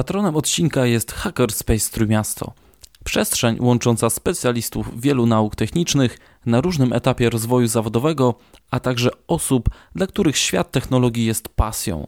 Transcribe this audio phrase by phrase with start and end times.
[0.00, 2.52] Patronem odcinka jest Hackerspace Trójmiasto.
[3.04, 8.34] Przestrzeń łącząca specjalistów wielu nauk technicznych na różnym etapie rozwoju zawodowego,
[8.70, 12.06] a także osób, dla których świat technologii jest pasją.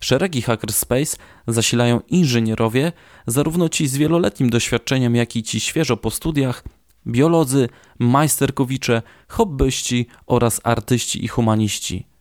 [0.00, 2.92] Szeregi Hackerspace zasilają inżynierowie,
[3.26, 6.64] zarówno ci z wieloletnim doświadczeniem, jak i ci świeżo po studiach,
[7.06, 12.11] biolodzy, majsterkowicze, hobbyści oraz artyści i humaniści.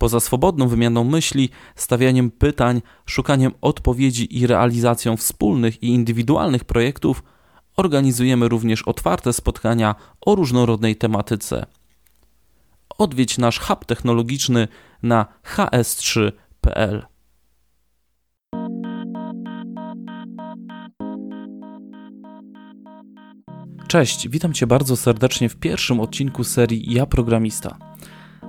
[0.00, 7.22] Poza swobodną wymianą myśli, stawianiem pytań, szukaniem odpowiedzi i realizacją wspólnych i indywidualnych projektów,
[7.76, 11.66] organizujemy również otwarte spotkania o różnorodnej tematyce.
[12.98, 14.68] Odwiedź nasz hub technologiczny
[15.02, 17.06] na hs3.pl.
[23.88, 27.89] Cześć, witam Cię bardzo serdecznie w pierwszym odcinku serii Ja Programista.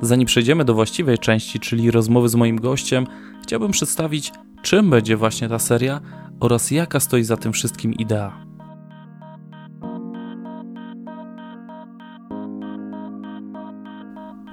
[0.01, 3.07] Zanim przejdziemy do właściwej części, czyli rozmowy z moim gościem,
[3.43, 6.01] chciałbym przedstawić, czym będzie właśnie ta seria
[6.39, 8.45] oraz jaka stoi za tym wszystkim idea.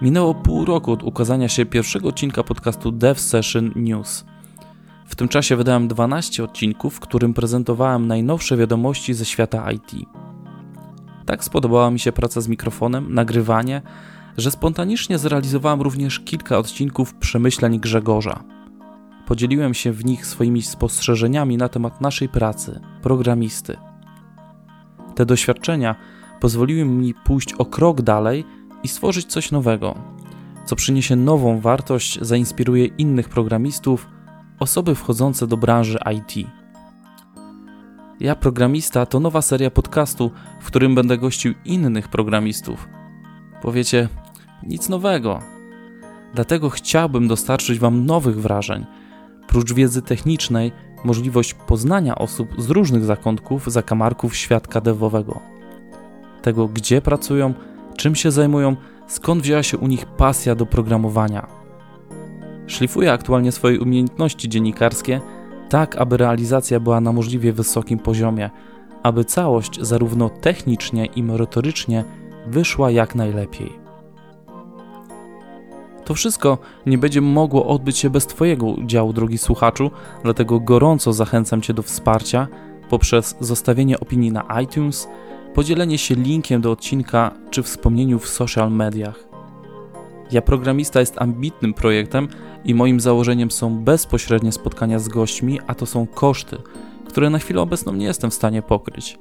[0.02, 4.24] Minęło pół roku od ukazania się pierwszego odcinka podcastu Dev Session News.
[5.06, 9.92] W tym czasie wydałem 12 odcinków, w którym prezentowałem najnowsze wiadomości ze świata IT.
[11.26, 13.82] Tak spodobała mi się praca z mikrofonem, nagrywanie,
[14.38, 18.44] że spontanicznie zrealizowałem również kilka odcinków przemyśleń Grzegorza.
[19.26, 23.76] Podzieliłem się w nich swoimi spostrzeżeniami na temat naszej pracy, programisty.
[25.14, 25.94] Te doświadczenia
[26.40, 28.44] pozwoliły mi pójść o krok dalej
[28.82, 29.94] i stworzyć coś nowego,
[30.66, 34.08] co przyniesie nową wartość, zainspiruje innych programistów,
[34.60, 36.48] osoby wchodzące do branży IT.
[38.20, 40.30] Ja Programista to nowa seria podcastu,
[40.60, 42.88] w którym będę gościł innych programistów.
[43.62, 44.08] Powiecie,
[44.62, 45.38] nic nowego.
[46.34, 48.86] Dlatego chciałbym dostarczyć Wam nowych wrażeń.
[49.46, 50.72] Prócz wiedzy technicznej,
[51.04, 55.40] możliwość poznania osób z różnych zakątków, zakamarków świadka devowego.
[56.42, 57.54] Tego, gdzie pracują,
[57.96, 58.76] czym się zajmują,
[59.06, 61.46] skąd wzięła się u nich pasja do programowania.
[62.66, 65.20] Szlifuję aktualnie swoje umiejętności dziennikarskie,
[65.68, 68.50] tak aby realizacja była na możliwie wysokim poziomie,
[69.02, 72.04] aby całość zarówno technicznie i merytorycznie
[72.46, 73.87] wyszła jak najlepiej.
[76.08, 79.90] To wszystko nie będzie mogło odbyć się bez Twojego udziału, drogi słuchaczu,
[80.24, 82.48] dlatego gorąco zachęcam Cię do wsparcia
[82.90, 85.08] poprzez zostawienie opinii na iTunes,
[85.54, 89.28] podzielenie się linkiem do odcinka czy wspomnieniu w social mediach.
[90.30, 92.28] Ja Programista jest ambitnym projektem
[92.64, 96.56] i moim założeniem są bezpośrednie spotkania z gośćmi, a to są koszty,
[97.08, 99.18] które na chwilę obecną nie jestem w stanie pokryć.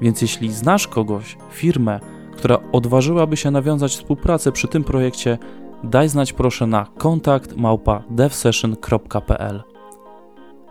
[0.00, 2.00] Więc jeśli znasz kogoś, firmę,
[2.36, 5.38] która odważyłaby się nawiązać współpracę przy tym projekcie,
[5.84, 7.54] daj znać proszę na kontakt
[8.10, 9.62] devsession.pl.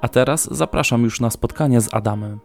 [0.02, 2.40] A teraz zapraszam już na spotkanie z Adamem.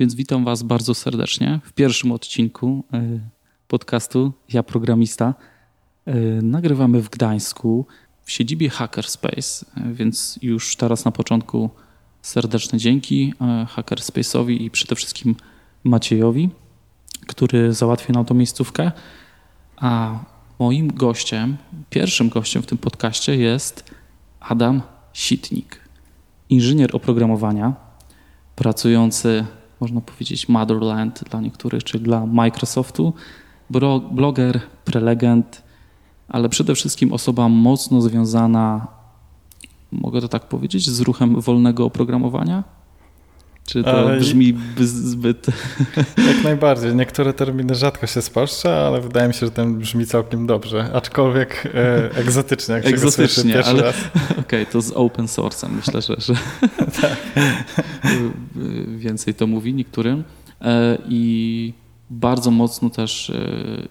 [0.00, 3.20] Więc witam Was bardzo serdecznie w pierwszym odcinku e,
[3.68, 5.34] podcastu Ja Programista.
[6.06, 7.86] E, nagrywamy w Gdańsku
[8.22, 11.70] w siedzibie Hackerspace, e, więc już teraz na początku
[12.22, 13.34] serdeczne dzięki
[13.76, 15.34] Hackerspace'owi i przede wszystkim
[15.84, 16.50] Maciejowi,
[17.26, 18.92] który załatwił nam tą miejscówkę.
[19.76, 20.18] A
[20.58, 21.56] moim gościem,
[21.90, 23.84] pierwszym gościem w tym podcaście jest
[24.40, 25.80] Adam Sitnik,
[26.50, 27.74] inżynier oprogramowania,
[28.56, 29.44] pracujący,
[29.80, 33.12] można powiedzieć, Motherland dla niektórych, czyli dla Microsoftu,
[34.10, 35.62] bloger, prelegent,
[36.28, 38.86] ale przede wszystkim osoba mocno związana,
[39.92, 42.77] mogę to tak powiedzieć, z ruchem wolnego oprogramowania
[43.68, 45.46] czy to brzmi zbyt...
[46.28, 46.94] Jak najbardziej.
[46.94, 50.90] Niektóre terminy rzadko się spolszcza, ale wydaje mi się, że ten brzmi całkiem dobrze.
[50.94, 53.88] Aczkolwiek e, egzotycznie, jak egzotycznie, się go ale...
[54.30, 56.34] Okej, okay, to z open source'em myślę, że, że
[57.00, 57.16] tak.
[58.96, 60.24] więcej to mówi niektórym.
[60.60, 61.72] E, I
[62.10, 63.42] bardzo mocno też e,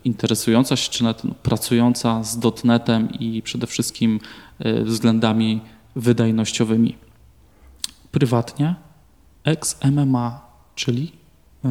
[0.03, 4.19] interesująca się, czy nawet no, pracująca z dotnetem i przede wszystkim
[4.59, 5.61] e, względami
[5.95, 6.95] wydajnościowymi.
[8.11, 8.86] Prywatnie
[9.47, 10.41] ex-MMA,
[10.75, 11.11] czyli
[11.65, 11.69] e,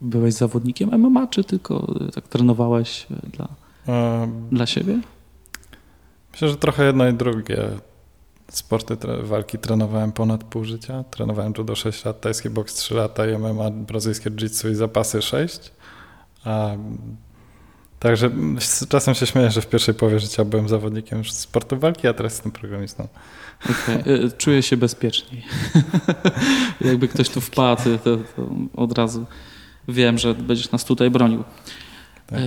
[0.00, 3.48] byłeś zawodnikiem MMA, czy tylko e, tak trenowałeś e, dla,
[4.50, 5.00] dla siebie?
[6.32, 7.68] Myślę, że trochę jedno i drugie.
[8.48, 11.04] Sporty walki trenowałem ponad pół życia.
[11.10, 15.72] Trenowałem judo 6 lat, tajski boks 3 lata, MMA, brazylijskie jiu-jitsu i zapasy 6.
[16.44, 16.70] A,
[17.98, 18.30] także
[18.88, 22.52] czasem się śmieję, że w pierwszej połowie życia byłem zawodnikiem sportu walki, a teraz jestem
[22.52, 23.08] programistą.
[23.64, 24.30] Okay.
[24.38, 25.44] Czuję się bezpieczniej.
[26.80, 28.22] Jakby ktoś tu wpadł, to, to,
[28.76, 29.26] od razu
[29.88, 31.44] wiem, że będziesz nas tutaj bronił.
[32.26, 32.38] Tak.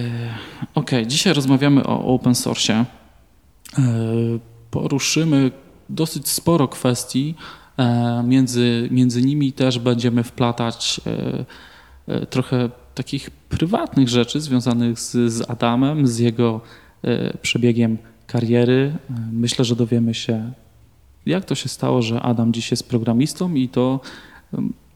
[0.75, 1.07] Okej, okay.
[1.07, 2.86] dzisiaj rozmawiamy o open source.
[4.71, 5.51] poruszymy
[5.89, 7.36] dosyć sporo kwestii.
[8.24, 11.01] Między, między nimi też będziemy wplatać
[12.30, 16.61] trochę takich prywatnych rzeczy związanych z, z Adamem, z jego
[17.41, 17.97] przebiegiem
[18.27, 18.93] kariery.
[19.31, 20.51] Myślę, że dowiemy się,
[21.25, 23.99] jak to się stało, że Adam dziś jest programistą i to,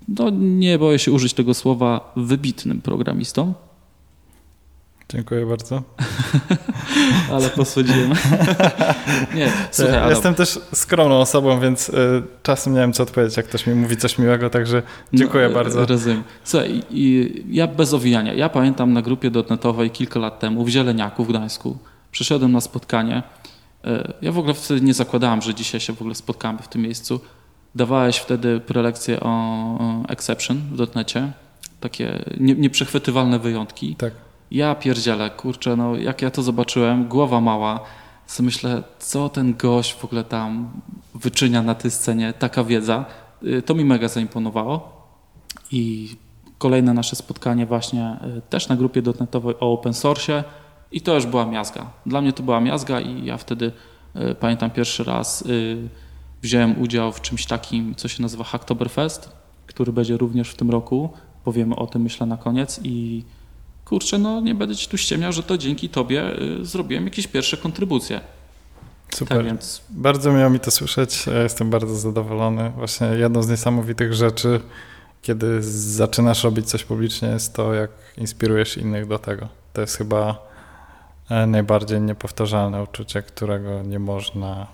[0.08, 3.54] no, nie boję się użyć tego słowa, wybitnym programistą.
[5.10, 5.84] Dziękuję bardzo.
[7.34, 8.10] Ale posłodziłem.
[9.36, 10.10] nie, słuchaj, Adam.
[10.10, 13.98] Jestem też skromną osobą, więc y, czasem nie wiem, co odpowiedzieć, jak ktoś mi mówi
[13.98, 15.86] coś miłego, także dziękuję no, bardzo.
[15.86, 16.24] Rozumiem.
[16.44, 18.34] Słuchaj, i, ja bez owijania.
[18.34, 21.78] Ja pamiętam na grupie dotnetowej kilka lat temu w Zieleniaku w Gdańsku.
[22.12, 23.24] Przyszedłem na spotkanie.
[23.86, 26.82] Y, ja w ogóle wtedy nie zakładałem, że dzisiaj się w ogóle spotkamy w tym
[26.82, 27.20] miejscu.
[27.76, 31.32] Dawałeś wtedy prelekcję o, exception w dotnecie.
[31.80, 33.96] Takie nie, nieprzechwytywalne wyjątki.
[33.96, 34.14] Tak
[34.56, 37.80] ja pierdzielę, kurczę, no jak ja to zobaczyłem, głowa mała,
[38.28, 40.70] co myślę, co ten gość w ogóle tam
[41.16, 43.06] wyczynia na tej scenie, taka wiedza.
[43.44, 45.02] Y, to mi mega zaimponowało
[45.72, 46.10] i
[46.58, 50.44] kolejne nasze spotkanie właśnie y, też na grupie dotnetowej o open source
[50.92, 51.90] i to już była miazga.
[52.06, 53.72] Dla mnie to była miazga i ja wtedy
[54.16, 55.44] y, pamiętam pierwszy raz
[56.42, 59.30] wziąłem udział w czymś takim, co się nazywa Hacktoberfest,
[59.68, 61.10] który będzie również w tym roku.
[61.44, 63.24] Powiemy o tym myślę na koniec i
[63.86, 67.58] kurczę, no nie będę ci tu ściemniał, że to dzięki tobie y, zrobiłem jakieś pierwsze
[67.58, 68.22] kontrybucje.
[69.16, 69.38] Super.
[69.38, 69.82] Tak więc...
[69.90, 71.28] Bardzo miło mi to słyszeć.
[71.28, 72.70] Ja jestem bardzo zadowolony.
[72.70, 74.60] Właśnie jedną z niesamowitych rzeczy,
[75.22, 79.48] kiedy zaczynasz robić coś publicznie, jest to, jak inspirujesz innych do tego.
[79.74, 80.48] To jest chyba
[81.30, 84.68] e, najbardziej niepowtarzalne uczucie, którego nie można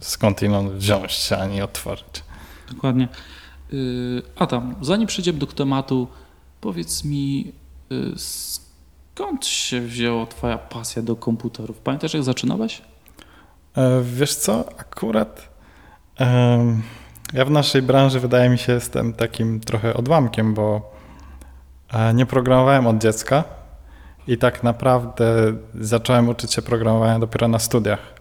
[0.00, 2.22] skądinąd wziąć ani otworzyć.
[2.70, 3.08] Dokładnie.
[3.72, 6.08] Y, Adam, zanim przejdziemy do tematu,
[6.60, 7.52] powiedz mi,
[8.16, 11.78] skąd się wzięła twoja pasja do komputerów?
[11.78, 12.82] Pamiętasz, jak zaczynałeś?
[13.76, 15.48] E, wiesz co, akurat
[17.32, 20.92] ja w naszej branży wydaje mi się jestem takim trochę odłamkiem, bo
[21.92, 23.44] e, nie programowałem od dziecka
[24.26, 28.14] i tak naprawdę zacząłem uczyć się programowania dopiero na studiach,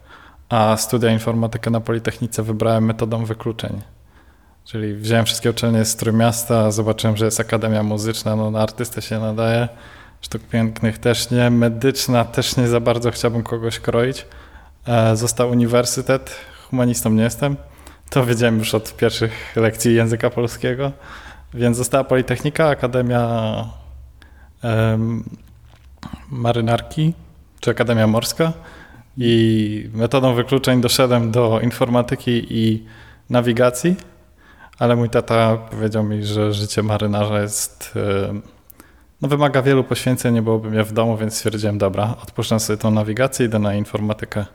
[0.49, 3.81] a studia informatykę na Politechnice wybrałem metodą wykluczeń.
[4.67, 9.19] Czyli wziąłem wszystkie uczelnie z Trójmiasta, zobaczyłem, że jest Akademia Muzyczna, no na artystę się
[9.19, 9.67] nadaje,
[10.21, 14.25] sztuk pięknych też nie, medyczna też nie za bardzo chciałbym kogoś kroić.
[14.87, 16.35] E, został uniwersytet,
[16.69, 17.55] humanistą nie jestem,
[18.09, 20.91] to wiedziałem już od pierwszych lekcji języka polskiego,
[21.53, 23.65] więc została Politechnika, Akademia
[24.63, 25.23] um,
[26.31, 27.13] Marynarki,
[27.59, 28.53] czy Akademia Morska.
[29.17, 32.85] I metodą wykluczeń doszedłem do informatyki i
[33.29, 33.95] nawigacji
[34.79, 37.93] ale mój tata powiedział mi, że życie marynarza jest.
[37.95, 38.33] E,
[39.21, 42.91] no, wymaga wielu poświęceń, nie byłoby mnie w domu, więc stwierdziłem, dobra, odpuszczam sobie tą
[42.91, 44.45] nawigację, idę na informatykę.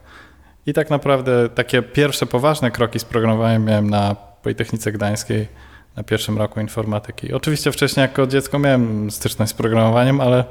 [0.67, 5.49] I tak naprawdę takie pierwsze poważne kroki z programowaniem miałem na Politechnice Gdańskiej
[5.97, 7.33] na pierwszym roku informatyki.
[7.33, 10.45] Oczywiście wcześniej jako dziecko miałem styczność z programowaniem, ale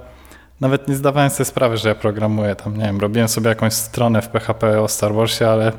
[0.62, 2.56] nawet nie zdawałem sobie sprawy, że ja programuję.
[2.56, 5.71] Tam, nie wiem, robiłem sobie jakąś stronę w PHP o Star Warsie, ale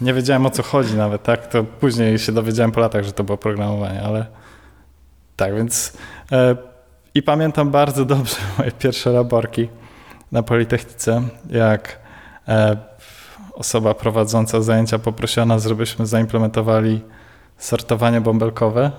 [0.00, 1.46] nie wiedziałem o co chodzi nawet, tak?
[1.46, 4.26] To później się dowiedziałem po latach, że to było programowanie, ale
[5.36, 5.92] tak, więc
[6.32, 6.56] e,
[7.14, 9.68] i pamiętam bardzo dobrze moje pierwsze laborki
[10.32, 11.98] na Politechnice, jak
[12.48, 12.76] e,
[13.52, 17.00] osoba prowadząca zajęcia poprosiła nas, żebyśmy zaimplementowali
[17.58, 18.90] sortowanie bąbelkowe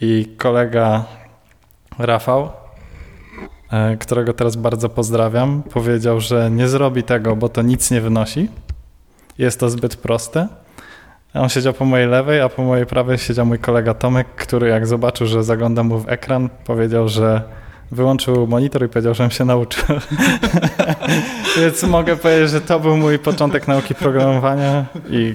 [0.00, 1.04] i kolega
[1.98, 2.50] Rafał,
[3.70, 8.48] e, którego teraz bardzo pozdrawiam, powiedział, że nie zrobi tego, bo to nic nie wynosi
[9.38, 10.48] jest to zbyt proste.
[11.34, 14.86] On siedział po mojej lewej, a po mojej prawej siedział mój kolega Tomek, który jak
[14.86, 17.42] zobaczył, że zaglądam mu w ekran, powiedział, że
[17.90, 19.96] wyłączył monitor i powiedział, żebym się nauczył.
[21.60, 25.34] Więc mogę powiedzieć, że to był mój początek nauki programowania i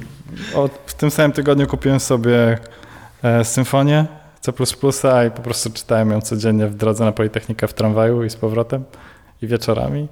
[0.56, 2.58] od, w tym samym tygodniu kupiłem sobie
[3.24, 4.06] e, symfonię
[4.42, 4.52] C++
[5.28, 8.84] i po prostu czytałem ją codziennie w drodze na Politechnikę w tramwaju i z powrotem
[9.42, 10.08] i wieczorami.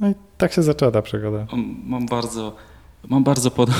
[0.00, 1.46] No i tak się zaczęła ta przygoda.
[1.84, 2.56] Mam bardzo
[3.08, 3.70] Mam bardzo, pod...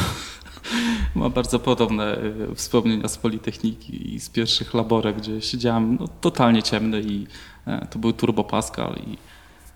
[1.15, 6.63] Mam bardzo podobne e, wspomnienia z Politechniki i z pierwszych laborek, gdzie siedziałem no, totalnie
[6.63, 7.27] ciemny i
[7.67, 9.19] e, to był Turbo Pascal i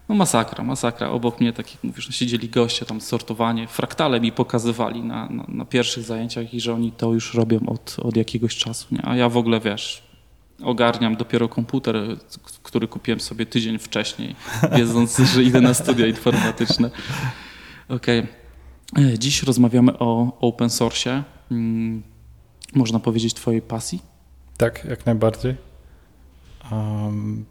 [0.08, 1.08] no masakra, masakra.
[1.08, 5.44] Obok mnie, tak jak mówisz, no, siedzieli goście, tam sortowanie, fraktale mi pokazywali na, na,
[5.48, 9.06] na, pierwszych zajęciach i że oni to już robią od, od jakiegoś czasu, nie?
[9.06, 10.02] a ja w ogóle, wiesz,
[10.62, 11.96] ogarniam dopiero komputer,
[12.62, 14.36] który kupiłem sobie tydzień wcześniej,
[14.72, 16.90] wiedząc, że idę na studia informatyczne.
[17.88, 18.20] Okej.
[18.20, 18.43] Okay.
[18.98, 21.24] E, dziś rozmawiamy o open source.
[21.50, 22.02] Mm,
[22.74, 24.02] można powiedzieć Twojej pasji?
[24.56, 25.56] Tak, jak najbardziej.
[26.72, 27.44] Um,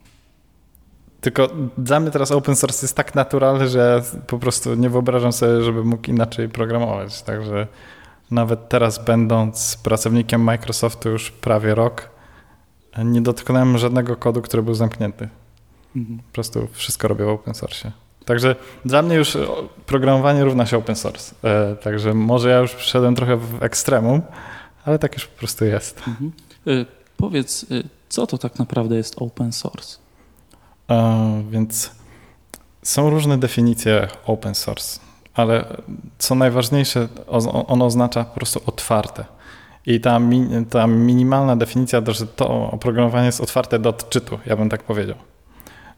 [1.21, 1.47] Tylko
[1.77, 5.83] dla mnie teraz open source jest tak naturalny, że po prostu nie wyobrażam sobie, żeby
[5.83, 7.21] mógł inaczej programować.
[7.21, 7.67] Także
[8.31, 12.09] nawet teraz będąc pracownikiem Microsoftu już prawie rok,
[13.05, 15.29] nie dotknąłem żadnego kodu, który był zamknięty.
[15.95, 16.19] Mhm.
[16.19, 17.91] Po prostu wszystko robię w open source.
[18.25, 19.37] Także dla mnie już
[19.85, 21.35] programowanie równa się open source.
[21.43, 24.21] E, także może ja już przyszedłem trochę w ekstremum,
[24.85, 25.97] ale tak już po prostu jest.
[26.07, 26.31] Mhm.
[26.67, 26.85] E,
[27.17, 29.97] powiedz, e, co to tak naprawdę jest open source?
[30.89, 31.91] E, więc
[32.83, 34.99] są różne definicje open source,
[35.33, 35.65] ale
[36.17, 37.07] co najważniejsze,
[37.67, 39.25] ono oznacza po prostu otwarte.
[39.85, 40.19] I ta,
[40.69, 45.15] ta minimalna definicja, że to oprogramowanie jest otwarte do odczytu, ja bym tak powiedział.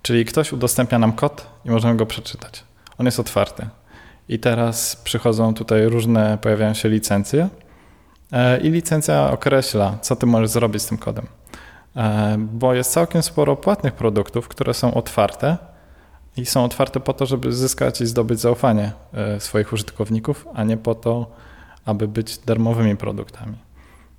[0.06, 2.64] Czyli ktoś udostępnia nam kod i możemy go przeczytać.
[2.98, 3.68] On jest otwarty.
[4.30, 7.50] I teraz przychodzą tutaj różne, pojawiają się licencje
[8.32, 11.28] e, i licencja określa, co ty możesz zrobić z tym kodem.
[11.96, 15.58] E, bo jest całkiem sporo płatnych produktów, które są otwarte
[16.38, 20.78] i są otwarte po to, żeby zyskać i zdobyć zaufanie e, swoich użytkowników, a nie
[20.78, 21.32] po to,
[21.86, 23.58] aby być darmowymi produktami.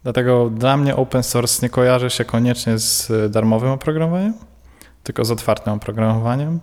[0.03, 4.35] Dlatego dla mnie open source nie kojarzy się koniecznie z darmowym oprogramowaniem,
[5.07, 6.61] tylko z otwartym oprogramowaniem.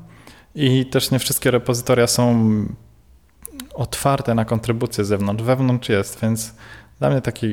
[0.56, 2.50] I też nie wszystkie repozytoria są
[3.74, 5.44] otwarte na kontrybucje z zewnątrz.
[5.44, 6.54] Wewnątrz jest, więc
[7.00, 7.48] dla mnie taka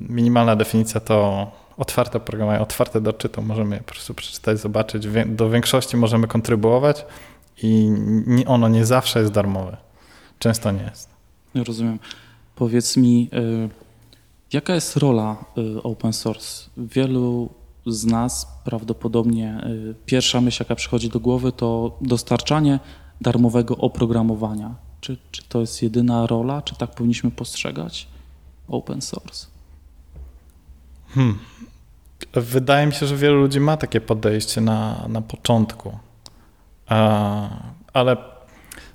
[0.00, 3.42] minimalna definicja to otwarte oprogramowanie, otwarte do czytu.
[3.42, 5.06] Możemy po prostu przeczytać, zobaczyć.
[5.26, 7.06] Do większości możemy kontrybuować
[7.62, 7.90] i
[8.46, 9.76] ono nie zawsze jest darmowe.
[10.38, 11.08] Często nie jest.
[11.54, 11.98] Rozumiem.
[12.56, 13.68] Powiedz mi, y,
[14.52, 16.70] jaka jest rola y, open source?
[16.76, 17.48] Wielu
[17.86, 22.80] z nas prawdopodobnie y, pierwsza myśl, jaka przychodzi do głowy, to dostarczanie
[23.20, 24.74] darmowego oprogramowania.
[25.00, 26.62] Czy, czy to jest jedyna rola?
[26.62, 28.08] Czy tak powinniśmy postrzegać
[28.68, 29.46] open source?
[31.08, 31.38] Hmm.
[32.32, 35.98] Wydaje mi się, że wielu ludzi ma takie podejście na, na początku.
[37.92, 38.16] ale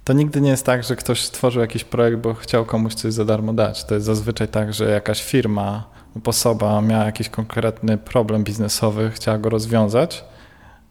[0.03, 3.25] to nigdy nie jest tak, że ktoś stworzył jakiś projekt, bo chciał komuś coś za
[3.25, 3.83] darmo dać.
[3.83, 5.89] To jest zazwyczaj tak, że jakaś firma
[6.25, 10.25] osoba miała jakiś konkretny problem biznesowy, chciała go rozwiązać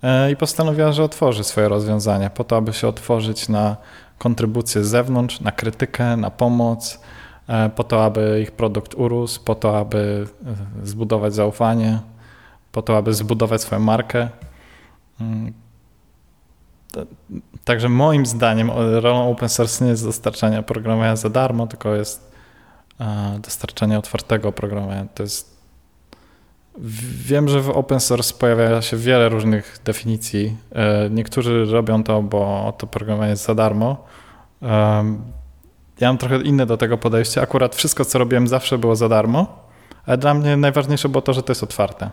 [0.02, 3.76] e, i postanowiła, że otworzy swoje rozwiązanie po to, aby się otworzyć na
[4.18, 7.00] kontrybucję z zewnątrz, na krytykę, na pomoc,
[7.49, 10.26] e, po to, aby ich produkt urósł, po to, aby
[10.83, 11.99] e, zbudować zaufanie,
[12.73, 14.28] po to, aby zbudować swoją markę.
[15.21, 15.52] Mm.
[17.64, 22.36] Także moim zdaniem rolą open source nie jest dostarczanie oprogramowania za darmo, tylko jest
[23.41, 25.07] dostarczania otwartego oprogramowania.
[25.15, 25.57] To jest
[27.25, 30.57] Wiem, że w open source pojawia się wiele różnych definicji.
[30.73, 34.05] E, niektórzy robią to, bo to programowanie jest za darmo.
[36.00, 37.43] Ja mam trochę inne do tego podejście.
[37.43, 39.69] Akurat wszystko, co robiłem zawsze było za darmo,
[40.07, 42.11] ale dla mnie najważniejsze było to, że to jest otwarte,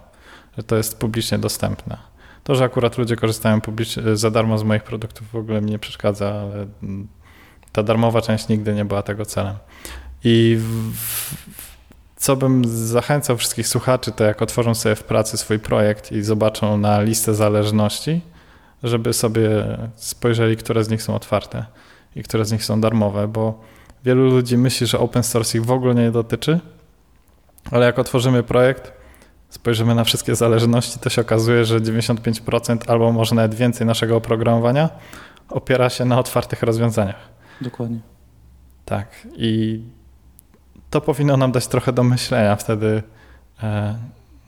[0.58, 1.98] że to jest publicznie dostępne.
[2.44, 3.60] To, że akurat ludzie korzystają
[4.13, 6.68] za darmo z moich produktów w ogóle mi nie przeszkadza, ale
[7.72, 9.56] ta darmowa część nigdy nie była tego celem.
[10.24, 11.36] I w,
[12.15, 16.77] co bym zachęcał wszystkich słuchaczy, to jak otworzą sobie w pracy swój projekt i zobaczą
[16.77, 18.22] na listę zależności,
[18.84, 19.50] żeby sobie
[19.96, 21.65] spojrzeli, które z nich są otwarte
[22.15, 23.62] i które z nich są darmowe, bo
[24.06, 26.60] wielu ludzi myśli, że open source ich w ogóle nie dotyczy,
[27.72, 28.92] ale jak otworzymy projekt,
[29.50, 34.89] spojrzymy na wszystkie zależności, to się okazuje, że 95% albo może nawet więcej naszego oprogramowania
[35.50, 37.30] opiera się na otwartych rozwiązaniach.
[37.62, 38.00] Dokładnie.
[38.86, 39.27] Tak.
[39.36, 39.82] I
[40.94, 43.04] to powinno nam dać trochę do myślenia wtedy,
[43.64, 43.96] e,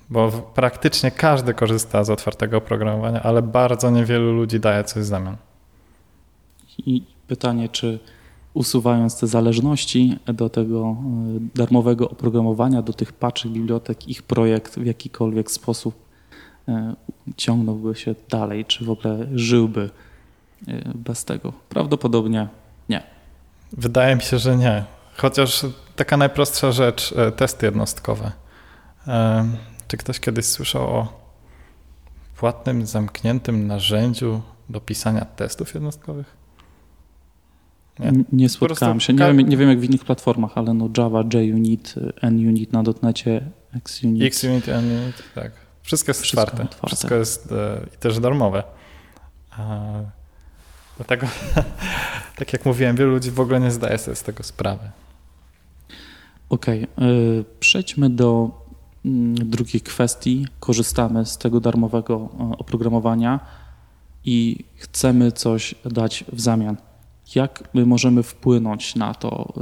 [0.09, 5.37] bo praktycznie każdy korzysta z otwartego oprogramowania, ale bardzo niewielu ludzi daje coś w zamian.
[6.77, 7.99] I pytanie, czy
[8.53, 10.95] usuwając te zależności do tego e,
[11.55, 15.95] darmowego oprogramowania, do tych paczy bibliotek, ich projekt w jakikolwiek sposób
[16.67, 16.95] e,
[17.37, 19.89] ciągnąłby się dalej, czy w ogóle żyłby
[20.95, 21.53] bez tego?
[21.69, 22.47] Prawdopodobnie
[22.89, 23.03] nie.
[23.73, 24.94] Wydaje mi się, że nie.
[25.17, 28.31] Chociaż taka najprostsza rzecz, e, testy jednostkowe.
[29.07, 29.45] E,
[29.87, 31.25] czy ktoś kiedyś słyszał o
[32.37, 36.45] płatnym, zamkniętym narzędziu do pisania testów jednostkowych?
[37.99, 39.13] Nie, nie spotkałem się.
[39.13, 43.41] Nie wiem, nie wiem jak w innych platformach, ale no Java, JUnit, NUnit na dotnecie,
[43.75, 44.23] XUnit.
[44.23, 45.51] XUnit, NUnit, tak.
[45.81, 46.63] Wszystko jest Wszystko otwarte.
[46.63, 46.87] otwarte.
[46.87, 48.63] Wszystko jest e, i też darmowe.
[50.97, 51.27] Dlatego,
[52.37, 54.89] tak jak mówiłem, wielu ludzi w ogóle nie zdaje sobie z tego sprawy.
[56.49, 57.45] Okej, okay.
[57.59, 58.51] przejdźmy do
[59.05, 60.47] mm, drugiej kwestii.
[60.59, 63.39] Korzystamy z tego darmowego e, oprogramowania
[64.25, 66.77] i chcemy coś dać w zamian.
[67.35, 69.61] Jak my możemy wpłynąć na to e,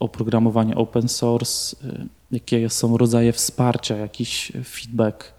[0.00, 1.76] oprogramowanie open source?
[1.84, 5.34] E, jakie są rodzaje wsparcia, jakiś feedback?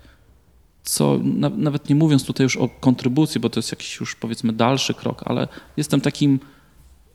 [0.86, 1.20] co
[1.58, 5.24] nawet nie mówiąc tutaj już o kontrybucji, bo to jest jakiś już powiedzmy dalszy krok,
[5.25, 6.39] ale jestem takim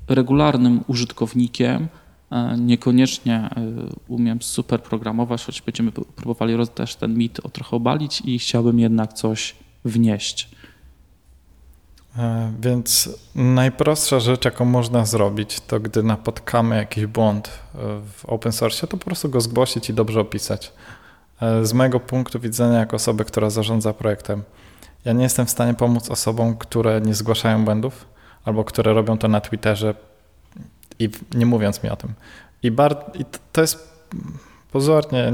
[0.09, 1.89] regularnym użytkownikiem.
[2.31, 3.51] E, niekoniecznie e,
[4.09, 9.13] umiem super programować, choć będziemy próbowali też ten mit o trochę obalić i chciałbym jednak
[9.13, 10.51] coś wnieść.
[12.19, 17.51] E, więc najprostsza rzecz, jaką można zrobić, to gdy napotkamy jakiś błąd
[18.15, 20.73] w open source, to po prostu go zgłosić i dobrze opisać.
[21.63, 24.43] Z mojego punktu widzenia, jako osoby, która zarządza projektem,
[25.05, 28.07] ja nie jestem w stanie pomóc osobom, które nie zgłaszają błędów
[28.45, 29.95] albo które robią to na Twitterze
[31.01, 32.13] i nie mówiąc mi o tym.
[32.63, 33.91] I, bar- i to jest
[34.73, 35.33] pozornie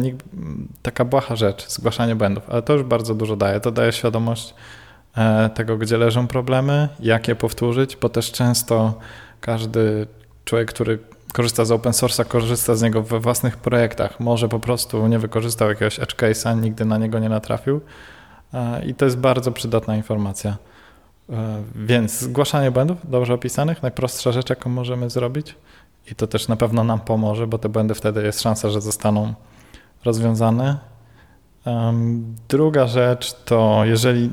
[0.83, 3.61] taka błaha rzecz, zgłaszanie błędów, ale to już bardzo dużo daje.
[3.61, 4.55] To daje świadomość
[5.17, 8.99] e, tego, gdzie leżą problemy, jak je powtórzyć, bo też często
[9.41, 10.07] każdy
[10.45, 10.99] człowiek, który
[11.33, 14.21] korzysta z open source'a, korzysta z niego we własnych projektach.
[14.21, 17.81] Może po prostu nie wykorzystał jakiegoś edge case'a, nigdy na niego nie natrafił.
[18.55, 20.57] E, I to jest bardzo przydatna informacja.
[21.31, 25.55] E, więc zgłaszanie błędów dobrze opisanych, najprostsza rzecz, jaką możemy zrobić.
[26.11, 29.35] I to też na pewno nam pomoże, bo te błędy wtedy jest szansa, że zostaną
[30.05, 30.79] rozwiązane.
[32.49, 34.31] Druga rzecz to, jeżeli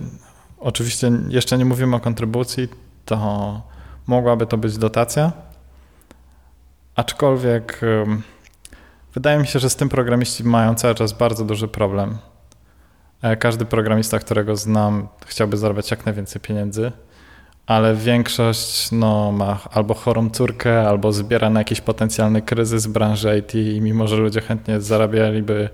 [0.59, 2.67] oczywiście jeszcze nie mówimy o kontrybucji,
[3.05, 3.61] to
[4.07, 5.31] mogłaby to być dotacja.
[6.95, 7.81] Aczkolwiek
[9.13, 12.17] wydaje mi się, że z tym programiści mają cały czas bardzo duży problem.
[13.23, 16.91] E, każdy programista, którego znam, chciałby zarabiać jak najwięcej pieniędzy,
[17.65, 23.37] ale większość no, ma albo chorą córkę, albo zbiera na jakiś potencjalny kryzys w branży
[23.39, 25.69] IT i mimo, że ludzie chętnie zarabialiby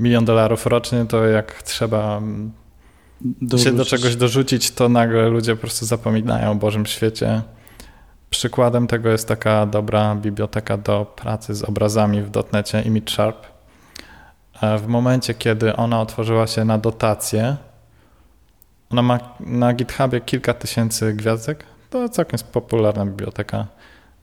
[0.00, 2.22] milion dolarów rocznie, to jak trzeba
[3.20, 3.64] Dorzucić.
[3.64, 7.42] się do czegoś dorzucić, to nagle ludzie po prostu zapominają o Bożym świecie
[8.30, 13.46] Przykładem tego jest taka dobra biblioteka do pracy z obrazami w dotnecie Image Sharp.
[13.46, 13.57] E,
[14.78, 17.56] w momencie, kiedy ona otworzyła się na dotację,
[18.90, 21.64] ona ma na GitHubie kilka tysięcy gwiazdek.
[21.90, 23.66] To całkiem popularna biblioteka.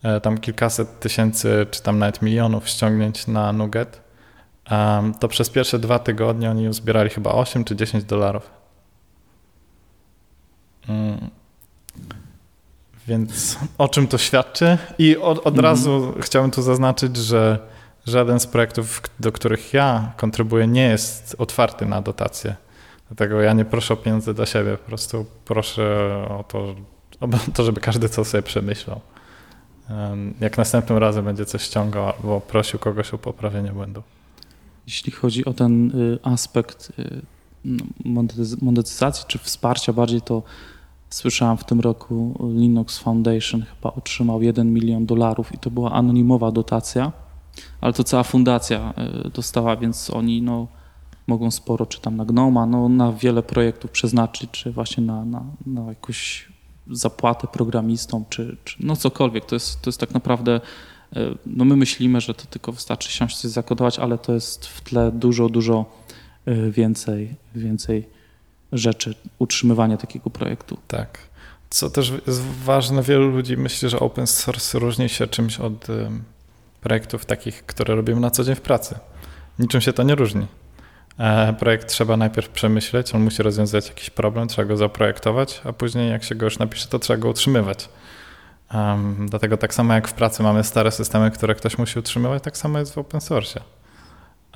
[0.03, 4.01] E, tam kilkaset tysięcy, czy tam nawet milionów ściągnięć na Nuget.
[5.19, 8.49] To przez pierwsze dwa tygodnie oni zbierali chyba 8 czy 10 dolarów.
[10.89, 11.29] Mm.
[13.07, 14.77] Więc o czym to świadczy?
[14.97, 15.63] I od, od mhm.
[15.63, 17.59] razu chciałbym tu zaznaczyć, że
[18.05, 22.55] żaden z projektów, do których ja kontrybuję, nie jest otwarty na dotacje.
[23.09, 25.83] Dlatego ja nie proszę o pieniądze dla siebie, po prostu proszę
[26.29, 26.75] o to,
[27.19, 29.01] o to żeby każdy co sobie przemyślał.
[30.39, 34.03] Jak następnym razem będzie coś ściągał albo prosił kogoś o poprawienie błędu.
[34.87, 37.21] Jeśli chodzi o ten y, aspekt y,
[37.65, 38.23] no,
[38.61, 40.43] monetyzacji czy wsparcia bardziej, to
[41.09, 46.51] Słyszałam w tym roku Linux Foundation chyba otrzymał 1 milion dolarów i to była anonimowa
[46.51, 47.11] dotacja,
[47.81, 50.67] ale to cała fundacja e, dostała, więc oni no,
[51.27, 55.43] mogą sporo, czy tam na Gnoma, no, na wiele projektów przeznaczyć, czy właśnie na, na,
[55.65, 56.49] na jakąś
[56.91, 59.45] zapłatę programistom, czy, czy no cokolwiek.
[59.45, 60.61] To jest, to jest tak naprawdę,
[61.15, 64.81] e, no my myślimy, że to tylko wystarczy siąść coś zakodować, ale to jest w
[64.81, 65.85] tle dużo, dużo
[66.45, 68.09] e, więcej, więcej
[68.71, 70.77] rzeczy utrzymywania takiego projektu.
[70.87, 71.19] Tak.
[71.69, 75.87] Co też jest ważne, wielu ludzi myśli, że open source różni się czymś od
[76.85, 78.99] projektów takich, które robimy na co dzień w pracy.
[79.59, 80.47] Niczym się to nie różni.
[81.19, 86.09] E, projekt trzeba najpierw przemyśleć, on musi rozwiązać jakiś problem, trzeba go zaprojektować, a później
[86.11, 87.89] jak się go już napisze, to trzeba go utrzymywać.
[88.73, 92.57] Um, dlatego tak samo jak w pracy mamy stare systemy, które ktoś musi utrzymywać, tak
[92.57, 93.61] samo jest w open source.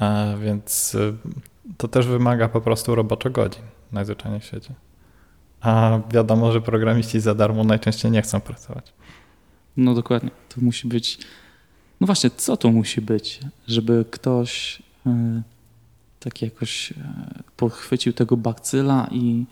[0.01, 1.13] E, więc y,
[1.77, 4.73] to też wymaga po prostu roboczo godzin najzwyczajniej w świecie.
[5.61, 8.93] A wiadomo, że programiści za darmo najczęściej nie chcą pracować.
[9.77, 10.31] No dokładnie.
[10.49, 11.19] To musi być.
[12.01, 15.13] No właśnie, co to musi być, żeby ktoś yy,
[16.19, 16.97] tak jakoś yy,
[17.57, 19.45] pochwycił tego bakcyla i,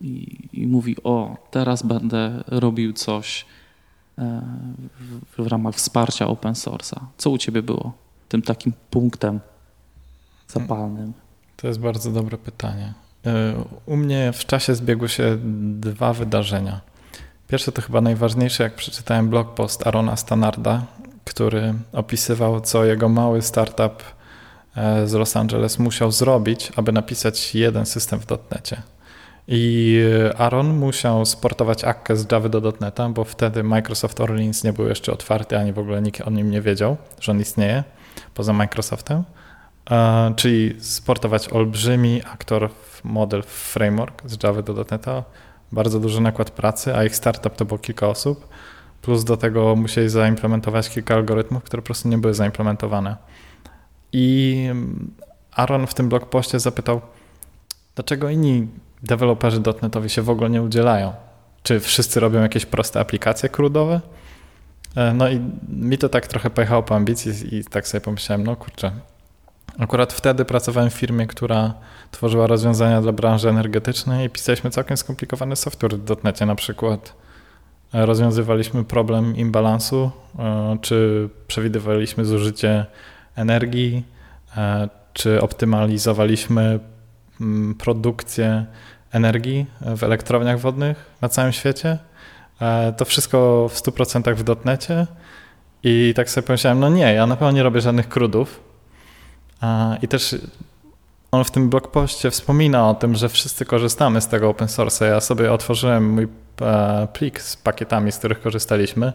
[0.00, 3.46] i, i, mówi: O, teraz będę robił coś
[4.18, 4.24] yy,
[5.00, 7.00] w, w, ramach wsparcia open source'a.
[7.16, 7.92] Co u ciebie było
[8.28, 9.40] tym takim punktem
[10.48, 11.12] zapalnym?
[11.56, 12.94] To jest bardzo dobre pytanie.
[13.26, 13.54] E,
[13.86, 15.38] u mnie w czasie zbiegły się
[15.80, 16.80] dwa wydarzenia.
[17.48, 20.86] Pierwsze to chyba najważniejsze, jak przeczytałem blog post Arona Stanarda,
[21.24, 24.02] który opisywał, co jego mały startup
[24.76, 28.82] e, z Los Angeles musiał zrobić, aby napisać jeden system w dotnecie.
[29.48, 30.00] I
[30.38, 35.12] Aaron musiał sportować Akkę z Java do .NETA, bo wtedy Microsoft Orleans nie był jeszcze
[35.12, 37.84] otwarty, ani w ogóle nikt o nim nie wiedział, że on istnieje
[38.34, 39.24] poza Microsoftem.
[39.90, 42.70] E, czyli sportować olbrzymi aktor
[43.04, 45.24] model framework z Java do .NETA,
[45.72, 48.48] bardzo duży nakład pracy, a ich startup to było kilka osób,
[49.04, 53.16] plus do tego musieli zaimplementować kilka algorytmów, które po prostu nie były zaimplementowane.
[54.12, 54.68] I
[55.52, 57.00] Aaron w tym blogpoście zapytał,
[57.94, 58.68] dlaczego inni
[59.02, 61.12] deweloperzy dotnetowi się w ogóle nie udzielają?
[61.62, 64.00] Czy wszyscy robią jakieś proste aplikacje krudowe?
[64.96, 68.56] E, no i mi to tak trochę pojechało po ambicji i tak sobie pomyślałem, no
[68.56, 68.92] kurczę,
[69.78, 71.74] akurat wtedy pracowałem w firmie, która
[72.10, 77.23] tworzyła rozwiązania dla branży energetycznej i pisaliśmy całkiem skomplikowany software w dotnecie na przykład
[77.94, 82.86] rozwiązywaliśmy problem imbalansu, e, czy przewidywaliśmy zużycie
[83.36, 84.04] energii,
[84.56, 86.80] e, czy optymalizowaliśmy
[87.40, 88.66] mm, produkcję
[89.12, 91.98] energii w elektrowniach wodnych na całym świecie.
[92.60, 95.06] E, to wszystko w 100% w dotnecie.
[95.82, 98.60] I tak sobie pomyślałem, no nie, ja na pewno nie robię żadnych krudów.
[100.02, 100.36] I też
[101.34, 105.06] on w tym blogpoście wspomina o tym, że wszyscy korzystamy z tego open source.
[105.06, 106.28] Ja sobie otworzyłem mój
[106.60, 109.12] E, plik z pakietami, z których korzystaliśmy.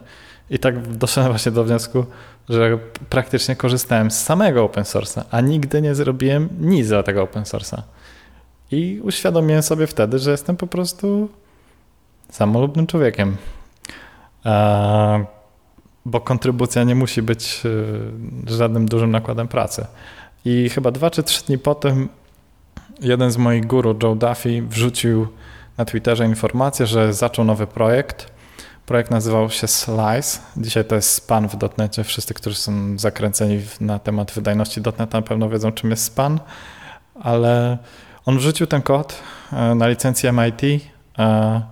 [0.50, 2.06] I tak doszedłem właśnie do wniosku,
[2.48, 2.78] że
[3.08, 7.82] praktycznie korzystałem z samego open source'a, a nigdy nie zrobiłem nic dla tego open source'a.
[8.70, 11.28] I uświadomiłem sobie wtedy, że jestem po prostu
[12.30, 13.36] samolubnym człowiekiem.
[14.46, 15.24] E,
[16.06, 17.62] bo kontrybucja nie musi być
[18.46, 19.86] e, żadnym dużym nakładem pracy.
[20.44, 22.08] I chyba dwa czy trzy dni potem
[23.00, 25.28] jeden z moich guru, Joe Duffy, wrzucił
[25.78, 28.32] na Twitterze informację, że zaczął nowy projekt.
[28.86, 30.38] Projekt nazywał się Slice.
[30.56, 32.04] Dzisiaj to jest SPAN w dotnecie.
[32.04, 36.40] Wszyscy, którzy są zakręceni na temat wydajności dotneta na pewno wiedzą, czym jest SPAN,
[37.22, 37.78] ale
[38.26, 39.22] on wrzucił ten kod
[39.52, 40.62] e, na licencję MIT
[41.18, 41.62] e,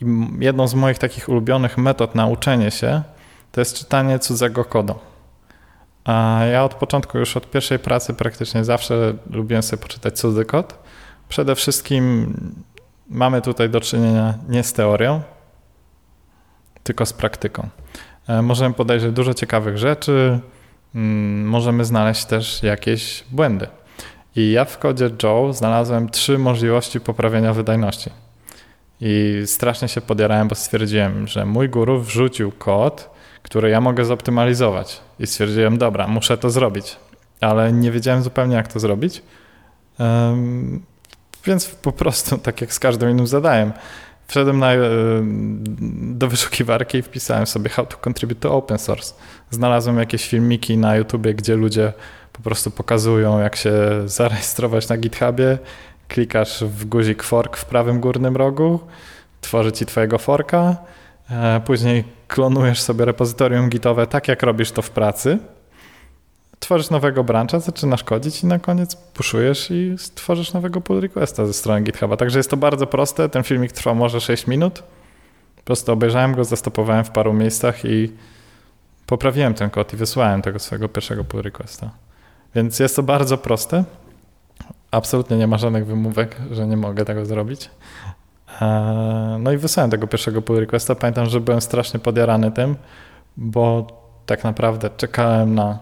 [0.00, 0.04] i
[0.38, 3.02] jedną z moich takich ulubionych metod na uczenie się
[3.52, 4.94] to jest czytanie cudzego kodu.
[6.04, 10.78] A ja od początku, już od pierwszej pracy praktycznie zawsze lubiłem sobie poczytać cudzy kod.
[11.28, 12.34] Przede wszystkim
[13.08, 15.20] mamy tutaj do czynienia nie z teorią,
[16.82, 17.68] tylko z praktyką.
[18.28, 20.40] E, możemy podejrzeć dużo ciekawych rzeczy,
[20.94, 23.66] mm, możemy znaleźć też jakieś błędy.
[24.36, 28.10] I ja w kodzie Joe znalazłem trzy możliwości poprawienia wydajności.
[29.00, 33.10] I strasznie się podjarałem, bo stwierdziłem, że mój guru wrzucił kod,
[33.42, 35.00] który ja mogę zoptymalizować.
[35.18, 36.96] I stwierdziłem, dobra, muszę to zrobić.
[37.40, 39.22] Ale nie wiedziałem zupełnie, jak to zrobić.
[41.46, 43.72] Więc po prostu, tak jak z każdym innym zadaniem,
[44.26, 44.70] wszedłem na,
[45.92, 49.14] do wyszukiwarki i wpisałem sobie how to contribute to open source.
[49.50, 51.92] Znalazłem jakieś filmiki na YouTubie, gdzie ludzie
[52.32, 53.72] po prostu pokazują, jak się
[54.06, 55.58] zarejestrować na GitHubie.
[56.08, 58.80] Klikasz w guzik fork w prawym górnym rogu,
[59.40, 60.76] tworzy ci twojego forka,
[61.30, 65.38] e, później klonujesz sobie repozytorium gitowe tak, jak robisz to w pracy
[66.62, 71.52] tworzysz nowego brancha, zaczynasz kodzić i na koniec puszujesz i stworzysz nowego pull requesta ze
[71.52, 72.16] strony GitHuba.
[72.16, 73.28] Także jest to bardzo proste.
[73.28, 74.82] Ten filmik trwa może 6 minut.
[75.56, 78.12] Po prostu obejrzałem go, zastopowałem w paru miejscach i
[79.06, 81.90] poprawiłem ten kod i wysłałem tego swojego pierwszego pull requesta.
[82.54, 83.84] Więc jest to bardzo proste.
[84.90, 87.70] Absolutnie nie ma żadnych wymówek, że nie mogę tego zrobić.
[88.60, 90.94] E, no i wysłałem tego pierwszego pull requesta.
[90.94, 92.76] Pamiętam, że byłem strasznie podjarany tym,
[93.36, 93.86] bo
[94.26, 95.78] tak naprawdę czekałem na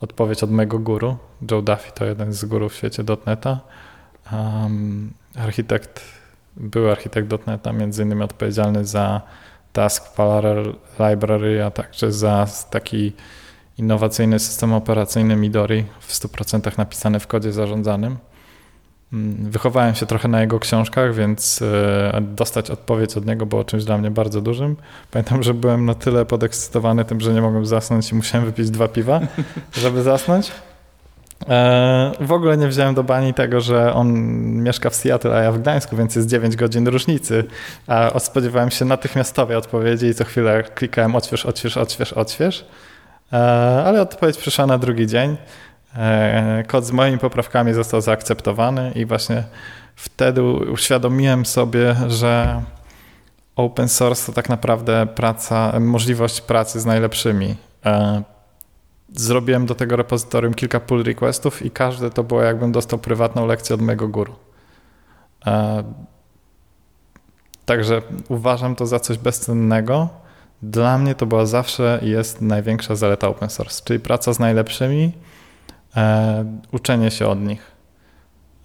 [0.00, 1.16] odpowiedź od mojego guru.
[1.50, 3.04] Joe Duffy to jeden z gurów w świecie.
[4.32, 6.04] Um, architekt,
[6.56, 9.22] były architekt .NETA, między innymi odpowiedzialny za
[9.72, 13.12] Task Parallel Library, a także za taki
[13.78, 18.16] innowacyjny system operacyjny Midori w 100% napisany w kodzie zarządzanym.
[19.12, 23.84] Mm, wychowałem się trochę na jego książkach, więc e, dostać odpowiedź od niego było czymś
[23.84, 24.76] dla mnie bardzo dużym.
[25.10, 28.88] Pamiętam, że byłem na tyle podekscytowany tym, że nie mogłem zasnąć i musiałem wypić dwa
[28.88, 29.20] piwa,
[29.82, 30.52] żeby zasnąć.
[31.48, 34.12] E, w ogóle nie wziąłem do bani tego, że on
[34.62, 37.44] mieszka w Seattle, a ja w Gdańsku, więc jest 9 godzin różnicy.
[37.86, 42.66] A spodziewałem się natychmiastowej odpowiedzi i co chwilę klikałem odśwież, odśwież, odśwież, odśwież.
[43.32, 43.36] E,
[43.86, 45.36] ale odpowiedź przyszła na drugi dzień.
[45.96, 49.44] E, kod z moimi poprawkami został zaakceptowany i właśnie
[49.96, 52.62] wtedy uświadomiłem sobie, że
[53.56, 57.56] open source to tak naprawdę praca, możliwość pracy z najlepszymi.
[57.86, 58.22] E,
[59.14, 63.74] zrobiłem do tego repozytorium kilka pull requestów i każdy to było jakbym dostał prywatną lekcję
[63.74, 64.34] od mojego guru.
[65.46, 65.84] E,
[67.64, 70.08] także uważam to za coś bezcennego.
[70.62, 75.12] Dla mnie to była zawsze i jest największa zaleta open source, czyli praca z najlepszymi,
[76.72, 77.72] uczenie się od nich.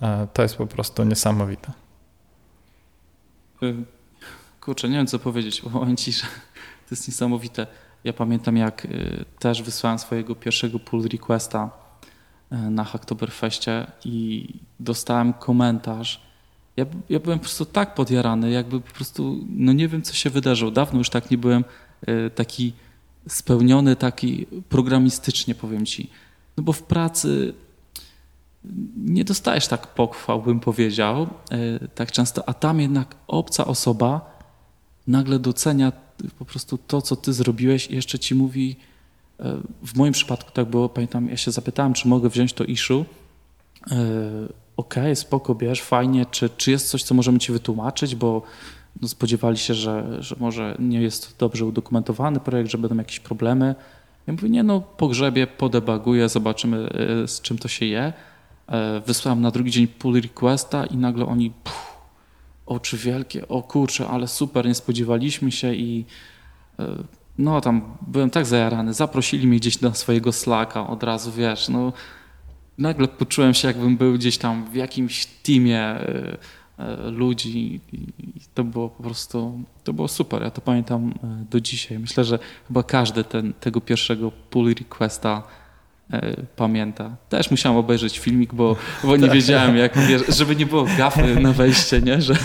[0.02, 1.72] E, to jest po prostu niesamowite.
[3.64, 3.76] Y,
[4.62, 6.22] kurczę, nie wiem co powiedzieć, bo powiem Ci, że
[6.86, 7.68] to jest niesamowite.
[8.04, 8.88] Ja pamiętam jak
[9.40, 11.70] też wysłałem swojego pierwszego pull requesta
[12.52, 14.48] na Hacktoberfeście i
[14.80, 16.22] dostałem komentarz.
[16.78, 20.30] Ja, ja byłem po prostu tak podjarany, jakby po prostu, no nie wiem co się
[20.30, 20.72] wydarzyło.
[20.72, 21.64] Dawno już tak nie byłem
[22.36, 22.74] taki
[23.28, 26.10] spełniony, taki programistycznie powiem Ci
[26.58, 27.54] no bo w pracy
[28.98, 34.40] nie dostajesz tak pochwał, bym powiedział, e, tak często, a tam jednak obca osoba
[35.08, 35.92] nagle docenia
[36.40, 38.76] po prostu to, co ty zrobiłeś i jeszcze ci mówi,
[39.40, 43.06] e, w moim przypadku tak było, pamiętam, ja się zapytałem, czy mogę wziąć to issue,
[43.92, 43.96] e,
[44.78, 48.42] okej, okay, spoko, bierz, fajnie, czy, czy jest coś, co możemy ci wytłumaczyć, bo
[49.02, 53.76] no, spodziewali się, że, że może nie jest dobrze udokumentowany projekt, że będą jakieś problemy.
[54.28, 56.90] Ja mówię, nie no, pogrzebie, podebaguję, zobaczymy
[57.28, 58.14] z czym to się je.
[58.68, 61.98] E, wysłałem na drugi dzień pull requesta i nagle oni pff,
[62.66, 66.06] oczy wielkie, o kurczę, ale super, nie spodziewaliśmy się i
[66.80, 66.86] e,
[67.38, 71.94] no tam byłem tak zajarany, zaprosili mnie gdzieś na swojego slacka od razu, wiesz, no
[72.78, 76.38] nagle poczułem się jakbym był gdzieś tam w jakimś teamie e,
[77.12, 81.14] ludzi i to było po prostu, to było super, ja to pamiętam
[81.50, 82.00] do dzisiaj.
[82.00, 85.44] Myślę, że chyba każdy ten, tego pierwszego pull requesta
[86.14, 87.16] E, pamięta.
[87.30, 89.36] Też musiałem obejrzeć filmik, bo, bo nie tak.
[89.36, 89.94] wiedziałem, jak,
[90.30, 92.22] żeby nie było gafy na wejście, nie?
[92.22, 92.36] że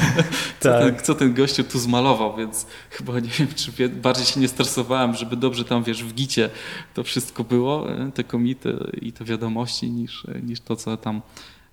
[0.61, 0.83] co, tak.
[0.83, 5.15] ten, co ten gościu tu zmalował, więc chyba nie wiem, czy bardziej się nie stresowałem,
[5.15, 6.51] żeby dobrze tam, wiesz, w gicie
[6.95, 11.23] to wszystko było, e, te komity i te wiadomości, niż, niż to, co tam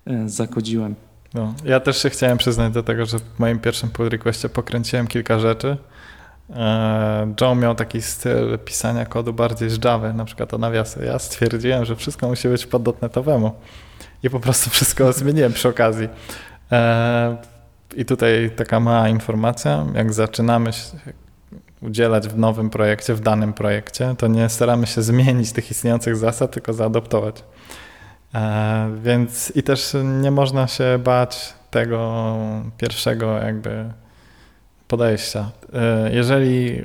[0.06, 0.94] e, zakodziłem.
[1.34, 5.06] No, ja też się chciałem przyznać do tego, że w moim pierwszym pull requestie pokręciłem
[5.06, 5.76] kilka rzeczy,
[6.50, 11.04] E, Joe miał taki styl pisania kodu bardziej z Java, na przykład o nawiasy.
[11.04, 13.52] Ja stwierdziłem, że wszystko musi być pod dotnetowemu
[14.22, 16.08] i po prostu wszystko zmieniłem przy okazji.
[16.72, 17.36] E,
[17.96, 20.70] I tutaj taka mała informacja, jak zaczynamy
[21.80, 26.50] udzielać w nowym projekcie, w danym projekcie, to nie staramy się zmienić tych istniejących zasad,
[26.50, 27.44] tylko zaadoptować.
[28.36, 32.34] E, więc i też nie można się bać tego
[32.78, 33.84] pierwszego jakby
[34.88, 35.50] podejścia.
[35.74, 36.84] E, jeżeli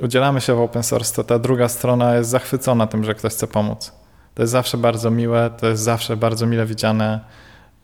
[0.00, 3.46] udzielamy się w open source, to ta druga strona jest zachwycona tym, że ktoś chce
[3.46, 3.92] pomóc.
[4.34, 7.20] To jest zawsze bardzo miłe, to jest zawsze bardzo mile widziane.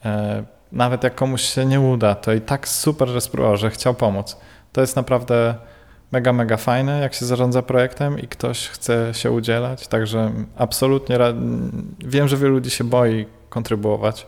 [0.05, 3.94] E, nawet jak komuś się nie uda, to i tak super, że spróbował, że chciał
[3.94, 4.37] pomóc.
[4.73, 5.55] To jest naprawdę
[6.12, 9.88] mega, mega fajne, jak się zarządza projektem i ktoś chce się udzielać.
[9.88, 11.18] Także absolutnie
[11.99, 14.27] wiem, że wielu ludzi się boi kontrybuować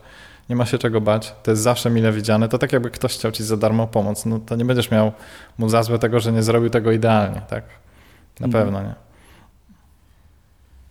[0.52, 2.48] nie ma się czego bać, to jest zawsze mile widziane.
[2.48, 5.12] To tak jakby ktoś chciał ci za darmo pomóc, no to nie będziesz miał
[5.58, 7.64] mu za złe tego, że nie zrobił tego idealnie, tak?
[8.40, 8.64] Na mhm.
[8.64, 8.94] pewno nie.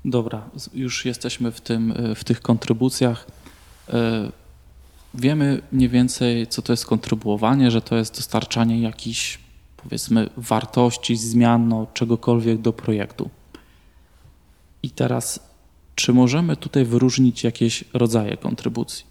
[0.05, 0.41] Dobra,
[0.73, 3.27] już jesteśmy w, tym, e, w tych kontrybucjach.
[3.89, 4.29] E,
[5.13, 9.39] wiemy mniej więcej, co to jest kontrybuowanie, że to jest dostarczanie jakichś,
[9.83, 13.29] powiedzmy, wartości, zmian, no, czegokolwiek do projektu.
[14.83, 15.39] I teraz,
[15.95, 19.05] czy możemy tutaj wyróżnić jakieś rodzaje kontrybucji?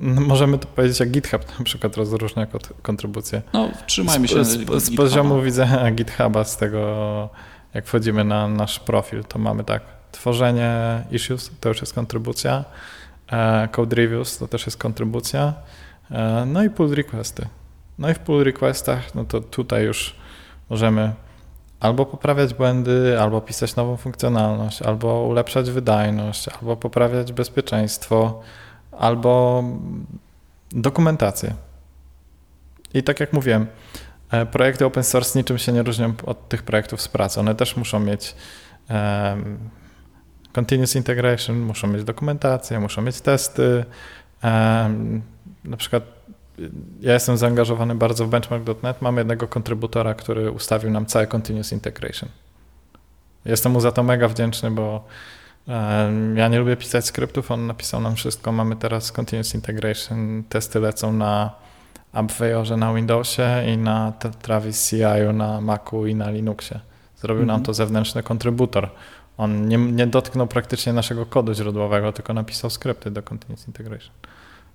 [0.00, 2.46] No, możemy to powiedzieć jak GitHub na przykład rozróżnia
[2.82, 3.42] kontrybucje.
[3.52, 7.28] No, trzymajmy się z, z, z poziomu widzenia GitHuba, z tego
[7.74, 12.64] jak wchodzimy na nasz profil, to mamy tak, tworzenie issues to już jest kontrybucja,
[13.32, 15.54] e, code reviews to też jest kontrybucja,
[16.10, 17.46] e, no i pull requesty.
[17.98, 20.16] No i w pull requestach, no to tutaj już
[20.70, 21.12] możemy
[21.80, 28.40] albo poprawiać błędy, albo pisać nową funkcjonalność, albo ulepszać wydajność, albo poprawiać bezpieczeństwo,
[28.92, 29.64] albo
[30.72, 31.54] dokumentację.
[32.94, 33.66] I tak jak mówiłem,
[34.30, 37.40] e, projekty open source niczym się nie różnią od tych projektów z pracy.
[37.40, 38.34] One też muszą mieć
[38.90, 39.58] um,
[40.52, 43.84] continuous integration, muszą mieć dokumentację, muszą mieć testy.
[44.44, 45.22] Um,
[45.64, 46.17] na przykład
[47.00, 49.02] ja jestem zaangażowany bardzo w benchmark.net.
[49.02, 52.28] Mam jednego kontrybutora, który ustawił nam całe continuous integration.
[53.44, 55.04] Jestem mu za to mega wdzięczny, bo
[56.34, 58.52] ja nie lubię pisać skryptów, on napisał nam wszystko.
[58.52, 61.50] Mamy teraz Continuous Integration, testy lecą na
[62.12, 65.02] AppWeyorze na Windowsie i na Travis CI
[65.34, 66.80] na Macu i na Linuxie.
[67.16, 67.64] Zrobił nam mhm.
[67.64, 68.88] to zewnętrzny kontrybutor.
[69.38, 74.12] On nie, nie, dotknął praktycznie naszego kodu źródłowego, tylko napisał skrypty do Continuous Integration.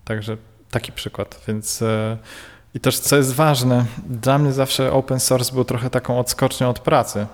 [0.06, 0.38] Także
[0.74, 1.42] taki przykład.
[1.48, 2.18] Więc e,
[2.74, 6.80] i też co jest ważne, dla mnie zawsze open source był trochę taką odskocznią od
[6.80, 7.28] pracy,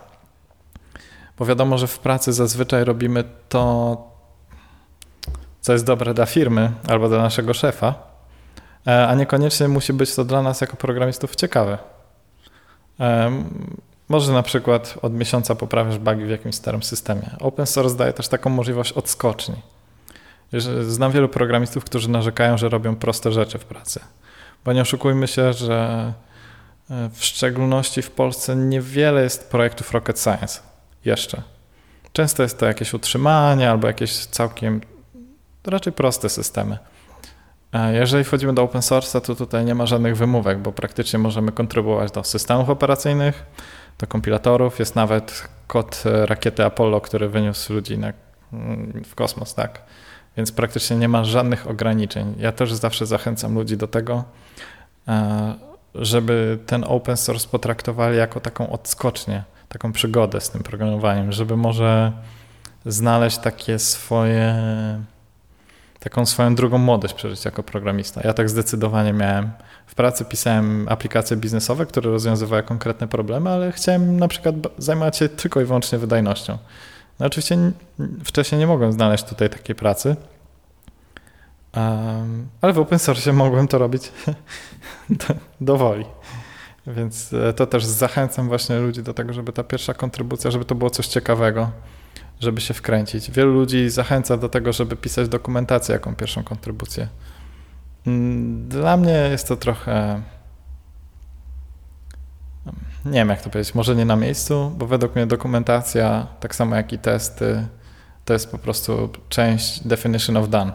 [1.37, 3.97] bo wiadomo, że w pracy zazwyczaj robimy to,
[5.61, 7.93] co jest dobre dla firmy albo dla naszego szefa,
[8.87, 11.77] e, a niekoniecznie musi być to dla nas jako programistów ciekawe.
[12.99, 13.31] E,
[14.09, 17.29] może na przykład od miesiąca poprawiasz bugi w jakimś starym systemie.
[17.39, 19.55] Open source daje też taką możliwość odskoczni.
[20.81, 23.99] Znam wielu programistów, którzy narzekają, że robią proste rzeczy w pracy.
[24.65, 26.13] Bo nie oszukujmy się, że
[26.89, 30.59] e, w szczególności w Polsce niewiele jest projektów rocket science
[31.05, 31.41] jeszcze.
[32.13, 34.81] Często jest to jakieś utrzymanie albo jakieś całkiem
[35.65, 36.77] raczej proste systemy.
[37.91, 42.11] Jeżeli wchodzimy do open source, to tutaj nie ma żadnych wymówek, bo praktycznie możemy kontrybuować
[42.11, 43.45] do systemów operacyjnych,
[43.97, 44.79] do kompilatorów.
[44.79, 48.13] Jest nawet kod rakiety Apollo, który wyniósł ludzi na,
[49.05, 49.81] w kosmos, tak?
[50.37, 52.35] Więc praktycznie nie ma żadnych ograniczeń.
[52.39, 54.23] Ja też zawsze zachęcam ludzi do tego,
[55.07, 55.55] e,
[55.95, 62.11] żeby ten open source potraktowali jako taką odskocznię, taką przygodę z tym programowaniem, żeby może
[62.85, 64.55] znaleźć takie swoje,
[65.99, 68.21] taką swoją drugą młodość przeżyć jako programista.
[68.23, 69.51] Ja tak zdecydowanie miałem.
[69.87, 75.29] W pracy pisałem aplikacje biznesowe, które rozwiązywały konkretne problemy, ale chciałem na przykład zajmować się
[75.29, 76.57] tylko i wyłącznie wydajnością.
[77.19, 77.57] No oczywiście
[78.23, 80.15] wcześniej nie mogłem znaleźć tutaj takiej pracy,
[81.75, 84.11] um, ale w open source mogłem to robić
[85.61, 86.05] do, woli.
[86.87, 90.75] Więc e, to też zachęcam właśnie ludzi do tego, żeby ta pierwsza kontrybucja, żeby to
[90.75, 91.71] było coś ciekawego,
[92.39, 93.31] żeby się wkręcić.
[93.31, 97.07] Wielu ludzi zachęca do tego, żeby pisać dokumentację jaką pierwszą kontrybucję.
[98.07, 100.21] Mm, dla mnie jest to trochę.
[103.05, 106.75] Nie wiem, jak to powiedzieć, może nie na miejscu, bo według mnie dokumentacja, tak samo
[106.75, 107.67] jak i testy,
[108.25, 110.71] to jest po prostu część definition of done.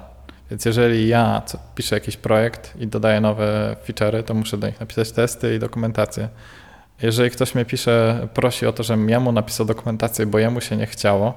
[0.50, 1.42] Więc jeżeli ja
[1.74, 6.28] piszę jakiś projekt i dodaję nowe feature'y, to muszę do nich napisać testy i dokumentację.
[7.02, 10.76] Jeżeli ktoś mnie pisze, prosi o to, żebym ja mu napisał dokumentację, bo jemu się
[10.76, 11.34] nie chciało,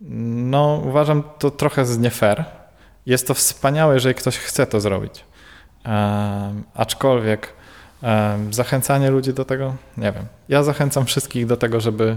[0.00, 2.44] no uważam to trochę z nie fair.
[3.06, 5.24] Jest to wspaniałe, jeżeli ktoś chce to zrobić.
[5.86, 7.52] Um, aczkolwiek
[8.50, 10.24] zachęcanie ludzi do tego, nie wiem.
[10.48, 12.16] Ja zachęcam wszystkich do tego, żeby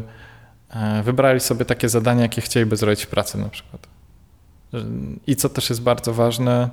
[0.75, 3.87] um, wybrali sobie takie zadania, jakie chcieliby zrobić w pracy na przykład.
[5.27, 6.69] I co też jest bardzo ważne,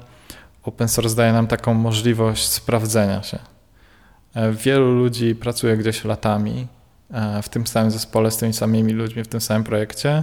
[0.62, 3.38] open source daje nam taką możliwość sprawdzenia się.
[4.34, 6.66] E, wielu ludzi pracuje gdzieś latami
[7.10, 10.22] e, w tym samym zespole, z tymi samymi ludźmi, w tym samym projekcie.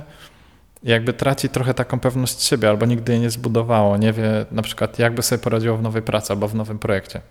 [0.84, 5.00] Jakby traci trochę taką pewność siebie, albo nigdy jej nie zbudowało, nie wie na przykład,
[5.00, 7.22] jakby sobie poradziło w nowej pracy albo w nowym projekcie.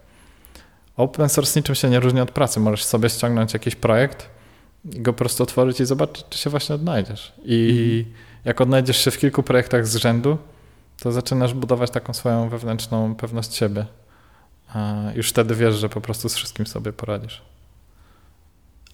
[0.96, 2.60] Open source niczym się nie różni od pracy.
[2.60, 4.28] Możesz sobie ściągnąć jakiś projekt
[4.84, 7.32] i go po prostu otworzyć i zobaczyć, czy się właśnie odnajdziesz.
[7.44, 10.38] I mhm jak odnajdziesz się w kilku projektach z rzędu,
[11.00, 13.86] to zaczynasz budować taką swoją wewnętrzną pewność siebie.
[14.74, 17.42] A już wtedy wiesz, że po prostu z wszystkim sobie poradzisz.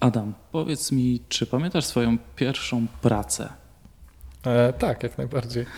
[0.00, 3.52] Adam, powiedz mi, czy pamiętasz swoją pierwszą pracę?
[4.46, 5.66] E, tak, jak najbardziej.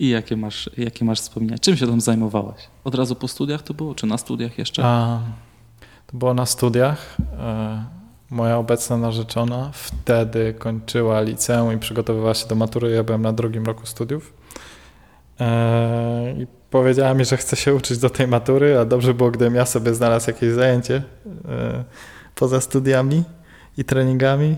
[0.00, 1.58] I jakie masz, jakie masz wspomnienia?
[1.58, 2.68] Czym się tam zajmowałeś?
[2.84, 4.82] Od razu po studiach to było, czy na studiach jeszcze?
[4.84, 5.20] A,
[6.06, 7.16] to było na studiach.
[7.38, 7.84] E,
[8.30, 12.90] Moja obecna narzeczona wtedy kończyła liceum i przygotowywała się do matury.
[12.90, 14.32] Ja byłem na drugim roku studiów.
[15.40, 19.54] Eee, I powiedziała mi, że chce się uczyć do tej matury, a dobrze było, gdybym
[19.54, 21.84] ja sobie znalazł jakieś zajęcie eee,
[22.34, 23.24] poza studiami
[23.78, 24.56] i treningami, eee,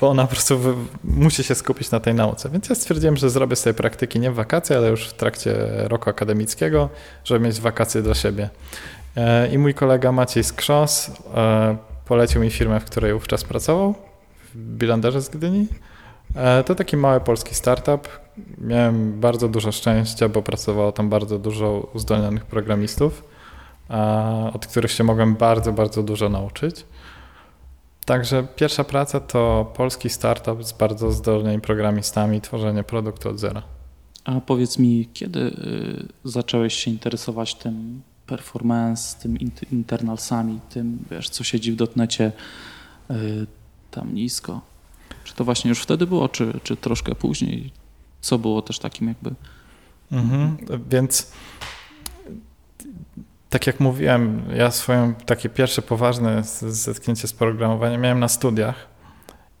[0.00, 0.60] bo ona po prostu
[1.04, 2.50] musi się skupić na tej nauce.
[2.50, 6.10] Więc ja stwierdziłem, że zrobię sobie praktyki nie w wakacje, ale już w trakcie roku
[6.10, 6.88] akademickiego,
[7.24, 8.50] żeby mieć wakacje dla siebie.
[9.52, 11.10] I mój kolega Maciej Skrzos
[12.04, 13.94] polecił mi firmę, w której wówczas pracował,
[14.54, 15.66] w Bilanderze z Gdyni.
[16.36, 18.08] E, to taki mały polski startup.
[18.58, 23.24] Miałem bardzo dużo szczęścia, bo pracowało tam bardzo dużo uzdolnionych programistów,
[24.52, 26.84] od których się mogłem bardzo, bardzo dużo nauczyć.
[28.04, 33.62] Także pierwsza praca to polski startup z bardzo zdolnymi programistami, tworzenie produktu od zera.
[34.24, 39.38] A powiedz mi, kiedy y, zacząłeś się interesować tym performance, tym
[39.72, 42.32] internalsami, tym, wiesz, co siedzi w dotnecie
[43.10, 43.46] yy,
[43.90, 44.60] tam nisko.
[45.24, 47.72] Czy to właśnie już wtedy było, czy, czy troszkę później?
[48.20, 49.34] Co było też takim jakby...
[50.12, 50.56] Mhm.
[50.90, 51.32] Więc
[53.52, 58.86] tak jak mówiłem, ja swoje takie pierwsze poważne zetknięcie z programowaniem miałem na studiach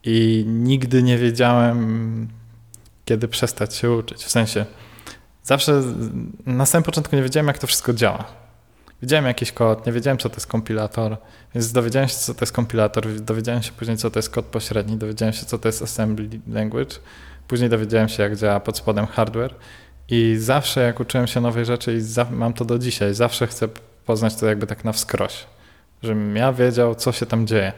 [0.04, 2.28] i nigdy nie wiedziałem,
[3.04, 4.24] kiedy przestać się uczyć.
[4.24, 4.66] W sensie,
[5.42, 5.82] zawsze
[6.46, 8.24] na samym początku nie wiedziałem, jak to wszystko działa.
[9.02, 11.16] Widziałem jakiś kod, nie wiedziałem, co to jest kompilator,
[11.54, 14.96] więc dowiedziałem się, co to jest kompilator, dowiedziałem się później, co to jest kod pośredni,
[14.96, 16.96] dowiedziałem się, co to jest assembly language,
[17.48, 19.54] później dowiedziałem się, jak działa pod spodem hardware
[20.08, 23.68] i zawsze, jak uczyłem się nowej rzeczy i mam to do dzisiaj, zawsze chcę
[24.06, 25.46] poznać to jakby tak na wskroś,
[26.02, 27.72] żebym ja wiedział, co się tam dzieje.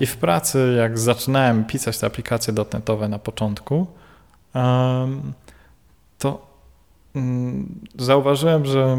[0.00, 3.86] I w pracy, jak zaczynałem pisać te aplikacje dotnetowe na początku,
[6.18, 6.46] to
[7.14, 8.96] mm, zauważyłem, że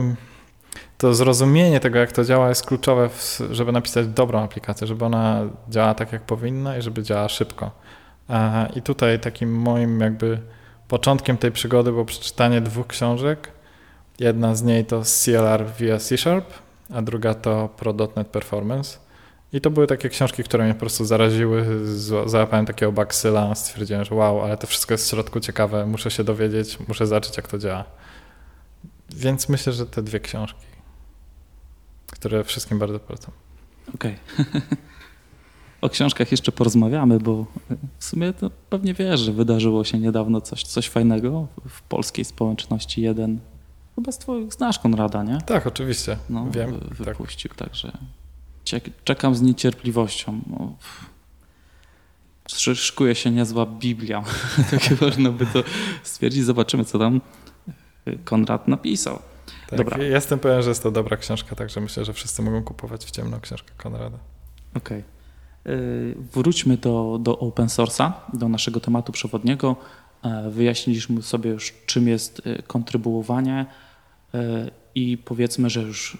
[0.97, 3.09] to zrozumienie tego, jak to działa, jest kluczowe,
[3.51, 7.71] żeby napisać dobrą aplikację, żeby ona działa tak, jak powinna i żeby działała szybko.
[8.75, 10.39] I tutaj takim moim jakby
[10.87, 13.51] początkiem tej przygody było przeczytanie dwóch książek.
[14.19, 16.53] Jedna z niej to CLR via C Sharp,
[16.93, 18.97] a druga to Pro.NET Performance.
[19.53, 21.65] I to były takie książki, które mnie po prostu zaraziły.
[22.25, 26.23] Załapałem takiego baksyla, stwierdziłem, że wow, ale to wszystko jest w środku ciekawe, muszę się
[26.23, 27.83] dowiedzieć, muszę zobaczyć, jak to działa.
[29.15, 30.67] Więc myślę, że te dwie książki
[32.11, 33.31] które wszystkim bardzo polecam.
[33.95, 34.15] Okej.
[34.39, 34.61] Okay.
[35.81, 37.45] o książkach jeszcze porozmawiamy, bo
[37.97, 43.01] w sumie to pewnie wiesz, że wydarzyło się niedawno coś, coś fajnego w polskiej społeczności.
[43.01, 43.39] Jeden,
[43.95, 45.37] chyba z twoich znasz Konrada, nie?
[45.45, 46.17] Tak, oczywiście.
[46.29, 46.79] No, Wiem.
[46.91, 47.57] Wypuścił, tak.
[47.57, 47.91] także
[49.03, 50.41] czekam z niecierpliwością.
[50.47, 50.75] No,
[52.75, 54.23] szykuje się niezła Biblia.
[54.71, 55.63] Takie można by to
[56.03, 56.45] stwierdzić.
[56.45, 57.21] Zobaczymy, co tam
[58.23, 59.19] Konrad napisał.
[59.69, 60.03] Tak, Dobra.
[60.03, 63.39] Jestem pewien, że jest to dobra książka, także myślę, że wszyscy mogą kupować w ciemną
[63.39, 64.17] książkę Konrada.
[64.73, 64.97] Okej.
[64.97, 65.16] Okay.
[66.33, 69.75] Wróćmy do, do open source'a, do naszego tematu przewodniego.
[70.23, 73.65] E, wyjaśniliśmy sobie już, czym jest e, kontrybuowanie
[74.33, 76.17] e, i powiedzmy, że już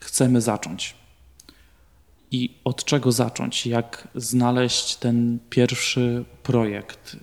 [0.00, 0.94] chcemy zacząć.
[2.30, 3.66] I od czego zacząć?
[3.66, 7.16] Jak znaleźć ten pierwszy projekt?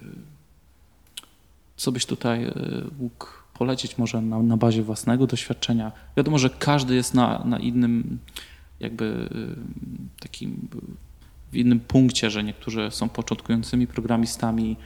[1.77, 2.51] Co byś tutaj
[2.99, 5.91] mógł polecić może na, na bazie własnego doświadczenia.
[6.17, 8.19] Wiadomo, że każdy jest na, na innym
[8.79, 10.67] jakby y, takim
[11.52, 14.78] w innym punkcie, że niektórzy są początkującymi programistami,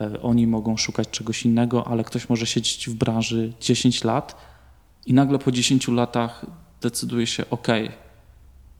[0.00, 4.36] e, oni mogą szukać czegoś innego, ale ktoś może siedzieć w branży 10 lat
[5.06, 6.46] i nagle po 10 latach
[6.80, 7.68] decyduje się, ok,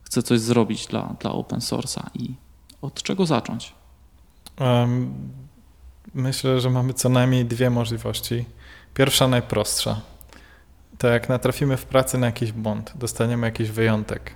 [0.02, 2.34] chcę coś zrobić dla, dla open source'a i
[2.82, 3.74] od czego zacząć?
[6.14, 8.44] Myślę, że mamy co najmniej dwie możliwości.
[8.94, 10.00] Pierwsza, najprostsza.
[10.98, 14.34] To jak natrafimy w pracy na jakiś błąd, dostaniemy jakiś wyjątek,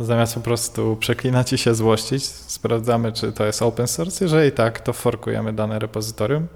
[0.00, 4.24] zamiast po prostu przeklinać i się złościć, sprawdzamy, czy to jest open source.
[4.24, 6.46] Jeżeli tak, to forkujemy dane repozytorium,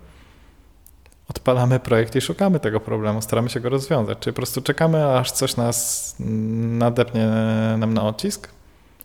[1.28, 4.18] odpalamy projekt i szukamy tego problemu, staramy się go rozwiązać.
[4.18, 7.26] Czyli po prostu czekamy, aż coś nas nadepnie
[7.78, 8.48] nam na odcisk,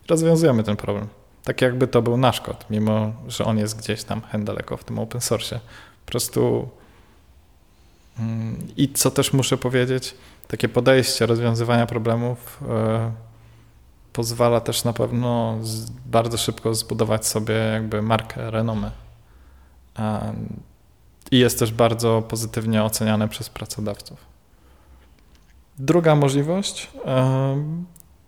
[0.08, 1.06] rozwiązujemy ten problem.
[1.44, 4.84] Tak jakby to był nasz kod, mimo że on jest gdzieś tam hen daleko w
[4.84, 5.60] tym open source.
[6.04, 6.68] Po prostu
[8.76, 10.14] i co też muszę powiedzieć,
[10.48, 13.12] takie podejście rozwiązywania problemów e,
[14.16, 15.58] pozwala też na pewno
[16.06, 18.90] bardzo szybko zbudować sobie jakby markę, renomę.
[21.30, 24.18] I jest też bardzo pozytywnie oceniane przez pracodawców.
[25.78, 27.56] Druga możliwość e,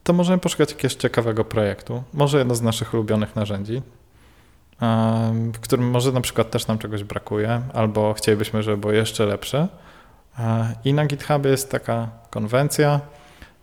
[0.04, 3.82] to możemy poszukać jakiegoś ciekawego projektu, może jedno z naszych ulubionych narzędzi,
[5.54, 9.68] w którym może na przykład też nam czegoś brakuje, albo chcielibyśmy, żeby było jeszcze lepsze.
[10.84, 13.00] I na GitHubie jest taka konwencja,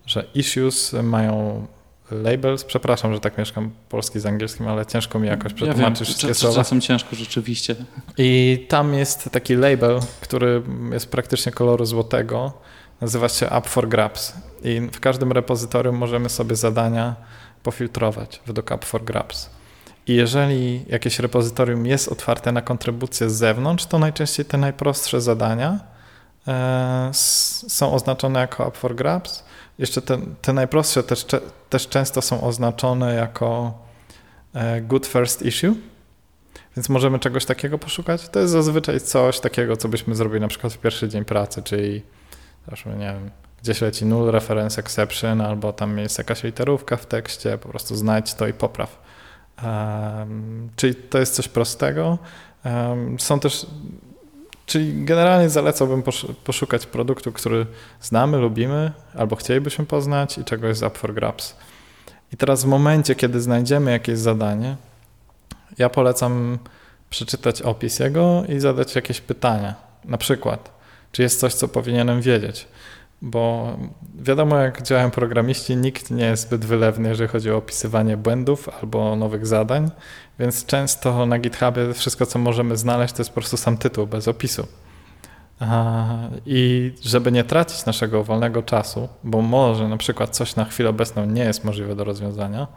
[0.06, 1.66] że issues mają
[2.12, 2.64] labels.
[2.64, 6.56] Przepraszam, że tak mieszkam polski z angielskim, ale ciężko mi jakoś przetłumaczyć ja wszystkie słowa.
[6.56, 7.76] Czasem ciężko rzeczywiście.
[8.18, 12.54] I tam jest taki label, który jest praktycznie koloru złotego.
[13.02, 14.34] Nazywa się Up for Grabs.
[14.64, 17.16] I w każdym repozytorium możemy sobie zadania
[17.64, 19.50] pofiltrować według Up for Grabs.
[20.08, 25.80] I jeżeli jakieś repozytorium jest otwarte na kontrybucję z zewnątrz, to najczęściej te najprostsze zadania
[26.48, 27.10] e,
[27.68, 29.44] są oznaczone jako up for grabs.
[29.78, 31.26] Jeszcze te, te najprostsze też,
[31.70, 33.74] też często są oznaczone jako
[34.54, 35.76] e, good first issue,
[36.78, 38.30] więc możemy czegoś takiego poszukać.
[38.30, 42.04] To jest zazwyczaj coś takiego, co byśmy zrobili na przykład w pierwszy dzień pracy, czyli
[42.86, 43.30] nie wiem,
[43.64, 48.34] gdzieś leci null reference exception, albo tam jest jakaś literówka w tekście, po prostu znajdź
[48.34, 49.02] to i popraw.
[49.64, 52.18] Um, czyli to jest coś prostego.
[52.66, 53.68] Um, są też,
[54.66, 56.04] czyli generalnie zalecałbym
[56.44, 57.66] poszukać produktu, który
[58.02, 61.56] znamy, lubimy, albo chcielibyśmy poznać i czego jest up for grabs.
[62.34, 64.76] I teraz w momencie, kiedy znajdziemy jakieś zadanie,
[65.78, 66.58] ja polecam
[67.10, 69.76] przeczytać opis jego i zadać jakieś pytania.
[70.06, 70.72] Na przykład,
[71.12, 72.68] czy jest coś, co powinienem wiedzieć?
[73.22, 73.78] Bo
[74.16, 79.16] wiadomo, jak działają programiści, nikt nie jest zbyt wylewny, jeżeli chodzi o opisywanie błędów albo
[79.16, 79.92] nowych zadań,
[80.40, 84.28] więc często na GitHubie wszystko, co możemy znaleźć, to jest po prostu sam tytuł bez
[84.28, 84.68] opisu.
[86.46, 91.26] I żeby nie tracić naszego wolnego czasu, bo może na przykład coś na chwilę obecną
[91.26, 92.68] nie jest możliwe do rozwiązania,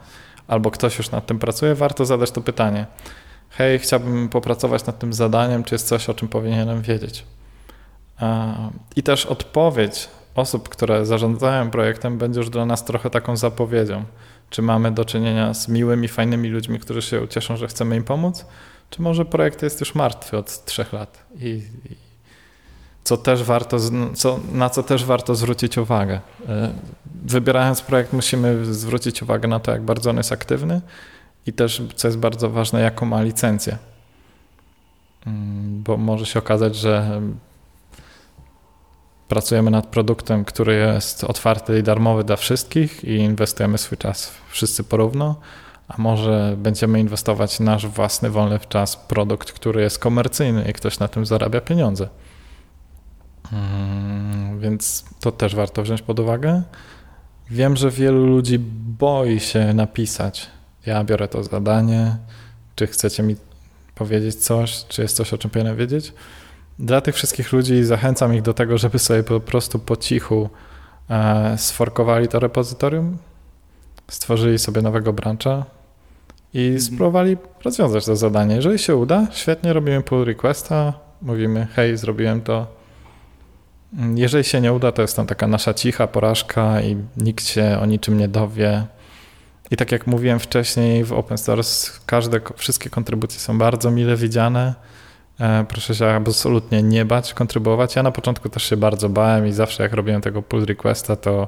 [0.47, 2.85] albo ktoś już nad tym pracuje, warto zadać to pytanie.
[3.49, 7.25] Hej, chciałbym popracować nad tym zadaniem, czy jest coś, o czym powinienem wiedzieć?
[8.95, 10.09] I też odpowiedź
[10.39, 14.03] osób, które zarządzają projektem, będzie już dla nas trochę taką zapowiedzią.
[14.49, 18.45] Czy mamy do czynienia z miłymi, fajnymi ludźmi, którzy się ucieszą, że chcemy im pomóc,
[18.89, 21.95] czy może projekt jest już martwy od trzech lat i, i
[23.03, 23.77] co też warto,
[24.13, 26.19] co, na co też warto zwrócić uwagę.
[26.49, 26.73] E,
[27.25, 30.81] wybierając projekt, musimy zwrócić uwagę na to, jak bardzo on jest aktywny
[31.45, 33.77] i też, co jest bardzo ważne, jaką ma licencję.
[35.27, 37.21] Mm, bo może się okazać, że
[39.29, 44.83] pracujemy nad produktem, który jest otwarty i darmowy dla wszystkich i inwestujemy swój czas wszyscy
[44.83, 45.35] porówno,
[45.87, 50.99] a może będziemy inwestować nasz własny wolny czas w produkt, który jest komercyjny i ktoś
[50.99, 52.09] na tym zarabia pieniądze.
[53.49, 56.63] Hmm, więc to też warto wziąć pod uwagę.
[57.49, 58.59] Wiem, że wielu ludzi
[58.99, 60.47] boi się napisać
[60.85, 62.17] Ja biorę to zadanie,
[62.75, 63.35] czy chcecie mi
[63.95, 66.13] powiedzieć coś, czy jest coś, o czym powinienem wiedzieć.
[66.79, 70.49] Dla tych wszystkich ludzi zachęcam ich do tego, żeby sobie po prostu po cichu
[71.09, 73.17] e, sforkowali to repozytorium,
[74.07, 75.65] stworzyli sobie nowego brancha
[76.53, 76.81] i mhm.
[76.81, 78.55] spróbowali rozwiązać to zadanie.
[78.55, 82.67] Jeżeli się uda, świetnie robimy pull requesta, mówimy hej, zrobiłem to.
[84.15, 87.85] Jeżeli się nie uda, to jest tam taka nasza cicha porażka i nikt się o
[87.85, 88.85] niczym nie dowie.
[89.71, 94.75] I tak jak mówiłem wcześniej, w open source każde, wszystkie kontrybucje są bardzo mile widziane.
[95.39, 97.95] E, proszę się absolutnie nie bać, kontrybuować.
[97.95, 101.47] Ja na początku też się bardzo bałem i zawsze jak robiłem tego pull requesta, to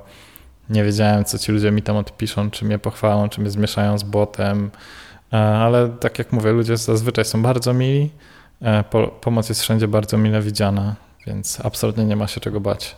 [0.70, 4.04] nie wiedziałem, co ci ludzie mi tam odpiszą, czy mnie pochwalą, czy mnie zmieszają z
[4.04, 4.72] botem.
[5.34, 8.10] E, ale tak jak mówię, ludzie zazwyczaj są bardzo mili.
[8.62, 8.84] E,
[9.22, 10.96] pomoc jest wszędzie bardzo mile widziana,
[11.28, 12.96] więc absolutnie nie ma się czego bać.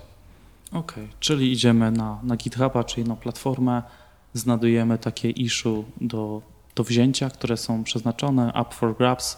[0.69, 3.83] Okej, okay, czyli idziemy na, na GitHuba, czyli na platformę,
[4.33, 6.41] znajdujemy takie issue do,
[6.75, 9.37] do wzięcia, które są przeznaczone, up for grabs,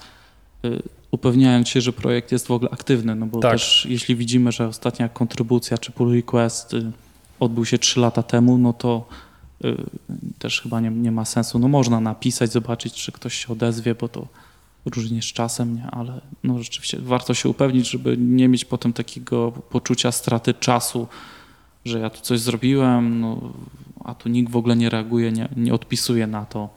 [0.65, 0.81] y,
[1.15, 3.51] upewniając się, że projekt jest w ogóle aktywny, no bo tak.
[3.51, 6.91] też jeśli widzimy, że ostatnia kontrybucja czy pull request y,
[7.39, 9.07] odbył się 3 lata temu, no to
[9.65, 9.75] y,
[10.39, 11.59] też chyba nie, nie ma sensu.
[11.59, 14.27] No można napisać, zobaczyć, czy ktoś się odezwie, bo to
[14.85, 15.87] różnie z czasem, nie?
[15.91, 21.07] ale no rzeczywiście warto się upewnić, żeby nie mieć potem takiego poczucia straty czasu,
[21.85, 23.53] że ja tu coś zrobiłem, no,
[24.03, 26.69] a tu nikt w ogóle nie reaguje, nie, nie odpisuje na to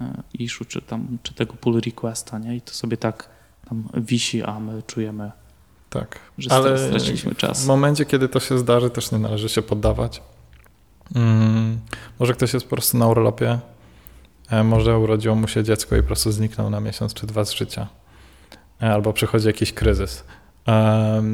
[0.00, 2.56] e, issue czy, tam, czy tego pull requesta, nie?
[2.56, 3.31] I to sobie tak
[3.68, 5.32] tam wisi, a my czujemy,
[5.90, 6.18] tak.
[6.38, 7.64] że Ale straciliśmy czas.
[7.64, 10.22] W momencie, kiedy to się zdarzy, też nie należy się poddawać.
[11.14, 11.80] Hmm,
[12.18, 13.58] może ktoś jest po prostu na urlopie,
[14.50, 17.52] e, może urodziło mu się dziecko i po prostu zniknął na miesiąc czy dwa z
[17.52, 17.88] życia.
[18.82, 20.24] E, albo przychodzi jakiś kryzys.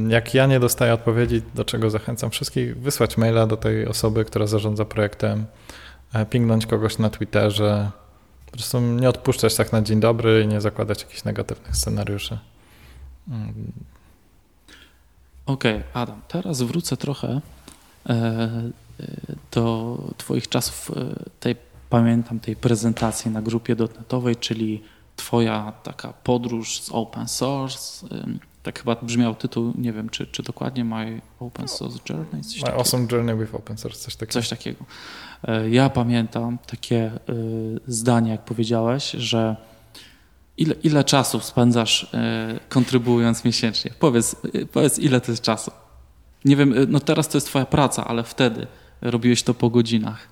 [0.09, 4.47] Jak ja nie dostaję odpowiedzi, do czego zachęcam wszystkich, wysłać maila do tej osoby, która
[4.47, 5.47] zarządza projektem,
[6.12, 7.91] e, pingnąć kogoś na Twitterze,
[8.51, 12.39] po prostu nie odpuszczać tak na dzień dobry i nie zakładać jakichś negatywnych scenariuszy.
[13.29, 13.73] Mm.
[15.47, 17.29] Okej, okay, Adam, teraz wrócę trochę
[18.07, 18.71] e, e,
[19.53, 20.91] do Twoich czasów,
[21.41, 21.57] tej,
[21.91, 24.83] pamiętam tej prezentacji na grupie dotnetowej, czyli
[25.17, 28.07] Twoja taka podróż z open source,
[28.63, 32.43] tak chyba brzmiał tytuł, nie wiem czy, czy dokładnie My Open Source Journey.
[32.43, 32.81] Coś My takiego.
[32.81, 34.33] Awesome Journey with Open Source, coś takiego.
[34.33, 34.85] Coś takiego.
[35.45, 37.11] E, ja pamiętam takie e,
[37.86, 39.57] zdanie, jak powiedziałeś, że
[40.57, 43.91] ile, ile czasu spędzasz e, kontrybuując miesięcznie?
[43.99, 44.36] Powiedz,
[44.72, 45.70] powiedz, ile to jest czasu.
[46.45, 48.66] Nie wiem, no teraz to jest twoja praca, ale wtedy
[49.01, 50.28] robiłeś to po godzinach.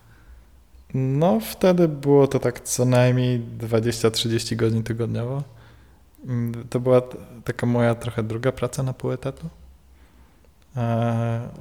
[0.94, 5.42] No wtedy było to tak co najmniej 20-30 godzin tygodniowo.
[6.26, 7.02] Mm, to była
[7.44, 9.48] taka moja trochę druga praca na pół etatu.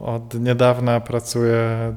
[0.01, 1.95] Od niedawna pracuję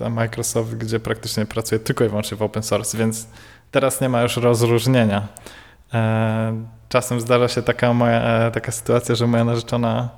[0.00, 3.26] na Microsoft, gdzie praktycznie pracuję tylko i wyłącznie w open source, więc
[3.70, 5.28] teraz nie ma już rozróżnienia.
[5.94, 10.08] E, czasem zdarza się taka, moja, e, taka sytuacja, że moja narzeczona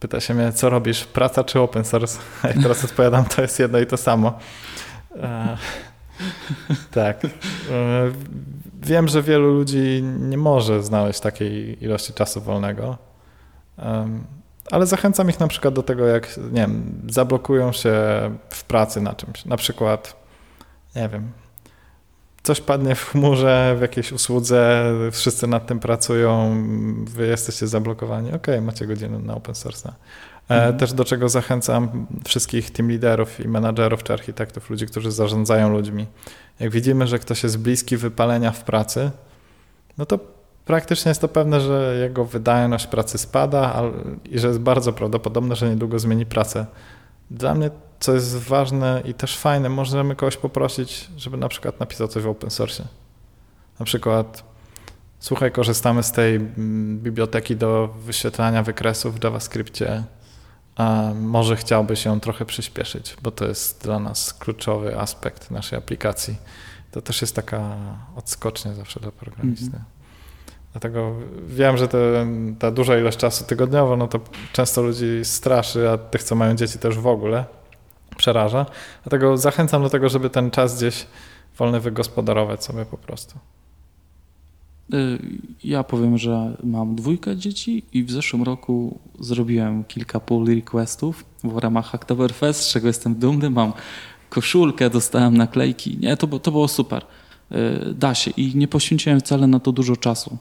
[0.00, 2.18] pyta się mnie, co robisz, praca czy open source?
[2.42, 4.38] A ja teraz odpowiadam, to jest jedno i to samo.
[6.90, 7.20] tak.
[8.82, 12.98] Wiem, że wielu ludzi nie może znaleźć takiej ilości czasu wolnego,
[14.70, 17.92] ale zachęcam ich na przykład do tego, jak nie wiem, zablokują się
[18.50, 19.44] w pracy na czymś.
[19.44, 20.16] Na przykład,
[20.96, 21.32] nie wiem,
[22.42, 26.56] coś padnie w chmurze, w jakiejś usłudze, wszyscy nad tym pracują,
[27.04, 28.32] wy jesteście zablokowani.
[28.32, 29.88] Ok, macie godzinę na open source.
[29.88, 30.78] E, mhm.
[30.78, 36.06] Też do czego zachęcam wszystkich team liderów i menadżerów czy architektów, ludzi, którzy zarządzają ludźmi.
[36.60, 39.10] Jak widzimy, że ktoś jest bliski wypalenia w pracy,
[39.98, 40.18] no to
[40.68, 43.82] praktycznie jest to pewne, że jego wydajność pracy spada
[44.24, 46.66] i że jest bardzo prawdopodobne, że niedługo zmieni pracę.
[47.30, 52.08] Dla mnie, co jest ważne i też fajne, możemy kogoś poprosić, żeby na przykład napisał
[52.08, 52.84] coś w open source.
[53.78, 54.44] Na przykład,
[55.18, 60.02] słuchaj, korzystamy z tej mm, biblioteki do wyświetlania wykresów w JavaScriptie
[60.76, 66.36] a może chciałbyś ją trochę przyspieszyć, bo to jest dla nas kluczowy aspekt naszej aplikacji.
[66.90, 67.76] To też jest taka
[68.16, 69.66] odskocznia zawsze dla programisty.
[69.66, 69.97] Mm -hmm.
[70.72, 71.12] Dlatego
[71.46, 71.88] wiem, że
[72.58, 74.20] ta duża ilość czasu tygodniowo, no to
[74.52, 77.44] często ludzi straszy, a tych, co mają dzieci też w ogóle
[78.16, 78.66] przeraża.
[79.02, 81.06] Dlatego zachęcam do tego, żeby ten czas gdzieś
[81.58, 83.38] wolny wygospodarować sobie po prostu.
[84.94, 85.18] Y,
[85.64, 91.56] ja powiem, że mam dwójkę dzieci i w zeszłym roku zrobiłem kilka pull requestów w
[91.56, 93.50] ramach Hacktoberfest, z czego jestem dumny.
[93.50, 93.72] Mam
[94.28, 95.98] koszulkę, dostałem naklejki.
[96.00, 97.04] Nie, to, to było super.
[97.52, 100.38] Y, da się i nie poświęciłem wcale na to dużo czasu.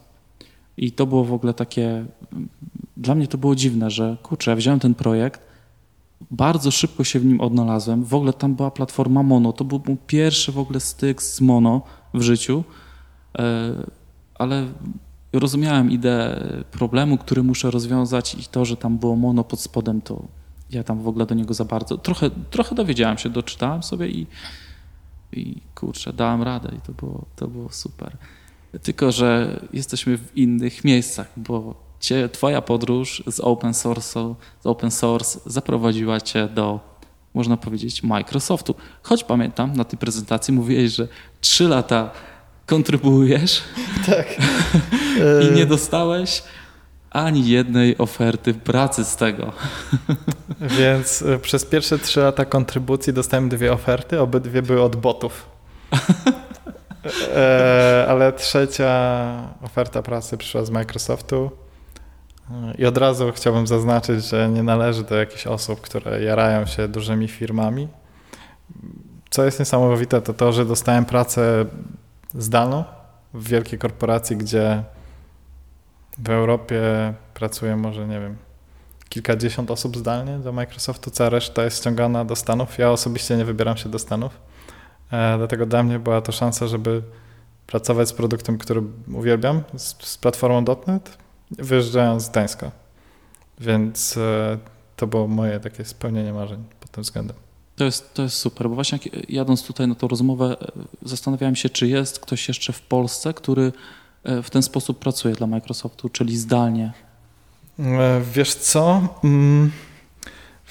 [0.78, 2.06] I to było w ogóle takie,
[2.98, 5.48] dla mnie to było dziwne, że kurczę, ja wziąłem ten projekt
[6.32, 8.04] bardzo szybko się w nim odnalazłem.
[8.04, 9.54] W ogóle tam była platforma Mono.
[9.54, 11.82] To był mój pierwszy w ogóle styk z Mono
[12.14, 12.64] w życiu,
[13.38, 13.74] e,
[14.36, 14.68] ale
[15.34, 20.24] rozumiałem ideę problemu, który muszę rozwiązać i to, że tam było Mono pod spodem, to
[20.70, 21.98] ja tam w ogóle do niego za bardzo.
[21.98, 24.28] Trochę, trochę dowiedziałem się, doczytałem sobie i,
[25.34, 28.18] i kurczę, dałem radę i to było, to było super.
[28.84, 34.92] Tylko, że jesteśmy w innych miejscach, bo cię, twoja podróż z open, source, z open
[34.92, 36.80] source zaprowadziła cię do,
[37.34, 38.76] można powiedzieć, Microsoftu.
[39.04, 41.08] Choć pamiętam, na tej prezentacji mówiłeś, że
[41.42, 42.12] trzy lata
[42.66, 43.64] kontrybuujesz
[44.06, 44.28] tak.
[45.50, 46.44] i nie dostałeś
[47.10, 49.54] ani jednej oferty pracy z tego.
[50.80, 55.46] Więc e, przez pierwsze trzy lata kontrybucji dostałem dwie oferty, obydwie były od botów.
[57.36, 61.52] E, ale trzecia oferta pracy przyszła z Microsoftu.
[62.78, 67.28] I od razu chciałbym zaznaczyć, że nie należy do jakichś osób, które jarają się dużymi
[67.28, 67.88] firmami.
[69.30, 71.66] Co jest niesamowite, to to, że dostałem pracę
[72.34, 72.84] zdalną
[73.34, 74.84] w wielkiej korporacji, gdzie
[76.18, 76.82] w Europie
[77.34, 78.38] pracuje może, nie wiem,
[79.10, 82.78] kilkadziesiąt osób zdalnie do Microsoftu, cała reszta jest ściągana do Stanów.
[82.78, 84.57] Ja osobiście nie wybieram się do Stanów, e,
[85.38, 87.02] dlatego dla mnie była to szansa, żeby
[87.68, 88.82] pracować z produktem, który
[89.14, 91.18] uwielbiam, z, z platformą .NET,
[91.52, 92.72] wyjeżdżając z Gdańska.
[93.60, 94.58] Więc e,
[94.96, 97.38] to było moje takie spełnienie marzeń pod tym względem.
[97.76, 99.00] To jest, to jest super, bo właśnie
[99.30, 100.68] jadąc tutaj na tą rozmowę, e,
[101.02, 103.72] zastanawiałem się, czy jest ktoś jeszcze w Polsce, który
[104.24, 106.94] e, w ten sposób pracuje dla Microsoftu, czyli zdalnie.
[108.34, 109.02] Wiesz co?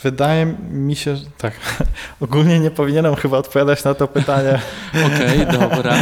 [0.03, 1.55] Wydaje mi się, że tak.
[2.21, 4.59] Ogólnie nie powinienem chyba odpowiadać na to pytanie.
[5.07, 5.95] Okej, okay, dobra.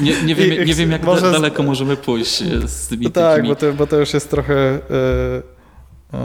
[0.00, 3.56] Nie, nie, wiem, nie wiem, jak Może daleko możemy pójść z tymi no Tak, bo
[3.56, 4.54] to, bo to już jest trochę.
[4.54, 5.42] Yy,
[6.12, 6.18] yy.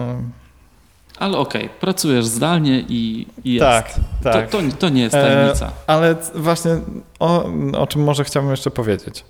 [1.21, 3.65] Ale okej, okay, pracujesz zdalnie i, i jest.
[3.65, 3.93] Tak,
[4.23, 4.49] tak.
[4.49, 5.65] To, to, to nie jest tajemnica.
[5.65, 6.71] E, ale właśnie
[7.19, 9.25] o, o czym może chciałbym jeszcze powiedzieć.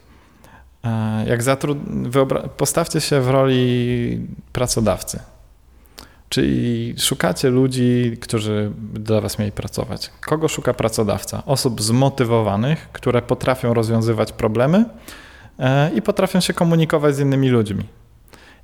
[0.84, 1.78] E, jak zatrud...
[1.88, 2.42] Wyobra...
[2.42, 5.20] Postawcie się w roli pracodawcy.
[6.32, 10.12] Czyli szukacie ludzi, którzy dla Was mieli pracować.
[10.22, 11.44] Kogo szuka pracodawca?
[11.46, 14.86] Osób zmotywowanych, które potrafią rozwiązywać problemy
[15.60, 17.84] e, i potrafią się komunikować z innymi ludźmi.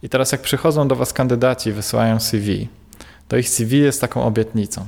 [0.03, 2.67] I teraz, jak przychodzą do Was kandydaci, wysyłają CV,
[3.27, 4.85] to ich CV jest taką obietnicą.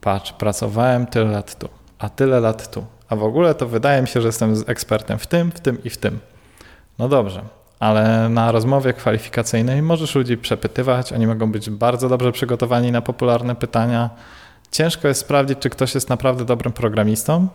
[0.00, 1.68] Patrz, pracowałem tyle lat tu,
[1.98, 2.86] a tyle lat tu.
[3.08, 5.90] A w ogóle to wydaje mi się, że jestem ekspertem w tym, w tym i
[5.90, 6.18] w tym.
[6.98, 7.42] No dobrze,
[7.80, 13.54] ale na rozmowie kwalifikacyjnej możesz ludzi przepytywać, oni mogą być bardzo dobrze przygotowani na popularne
[13.54, 14.10] pytania.
[14.70, 17.48] Ciężko jest sprawdzić, czy ktoś jest naprawdę dobrym programistą,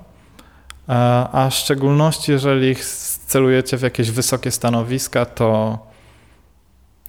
[1.31, 2.75] a w szczególności jeżeli
[3.25, 5.79] celujecie w jakieś wysokie stanowiska, to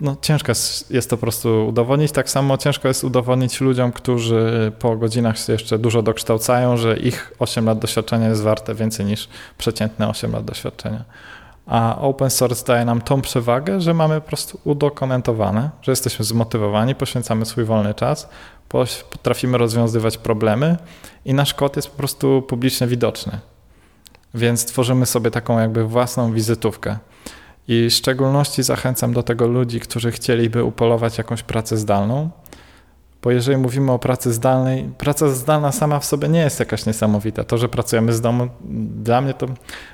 [0.01, 0.53] no, ciężko
[0.91, 2.13] jest to po prostu udowodnić.
[2.13, 7.33] Tak samo ciężko jest udowodnić ludziom, którzy po godzinach się jeszcze dużo dokształcają, że ich
[7.39, 11.05] 8 lat doświadczenia jest warte więcej niż przeciętne 8 lat doświadczenia.
[11.67, 16.95] A open source daje nam tą przewagę, że mamy po prostu udokumentowane, że jesteśmy zmotywowani,
[16.95, 18.29] poświęcamy swój wolny czas,
[19.11, 20.77] potrafimy rozwiązywać problemy
[21.25, 23.39] i nasz kod jest po prostu publicznie widoczny.
[24.35, 26.97] Więc tworzymy sobie taką jakby własną wizytówkę.
[27.69, 32.31] I w szczególności zachęcam do tego ludzi, którzy chcieliby upolować jakąś pracę zdalną,
[33.23, 37.45] bo jeżeli mówimy o pracy zdalnej, praca zdalna sama w sobie nie jest jakaś niesamowita.
[37.45, 38.49] To, że pracujemy z domu,
[39.03, 39.47] dla mnie to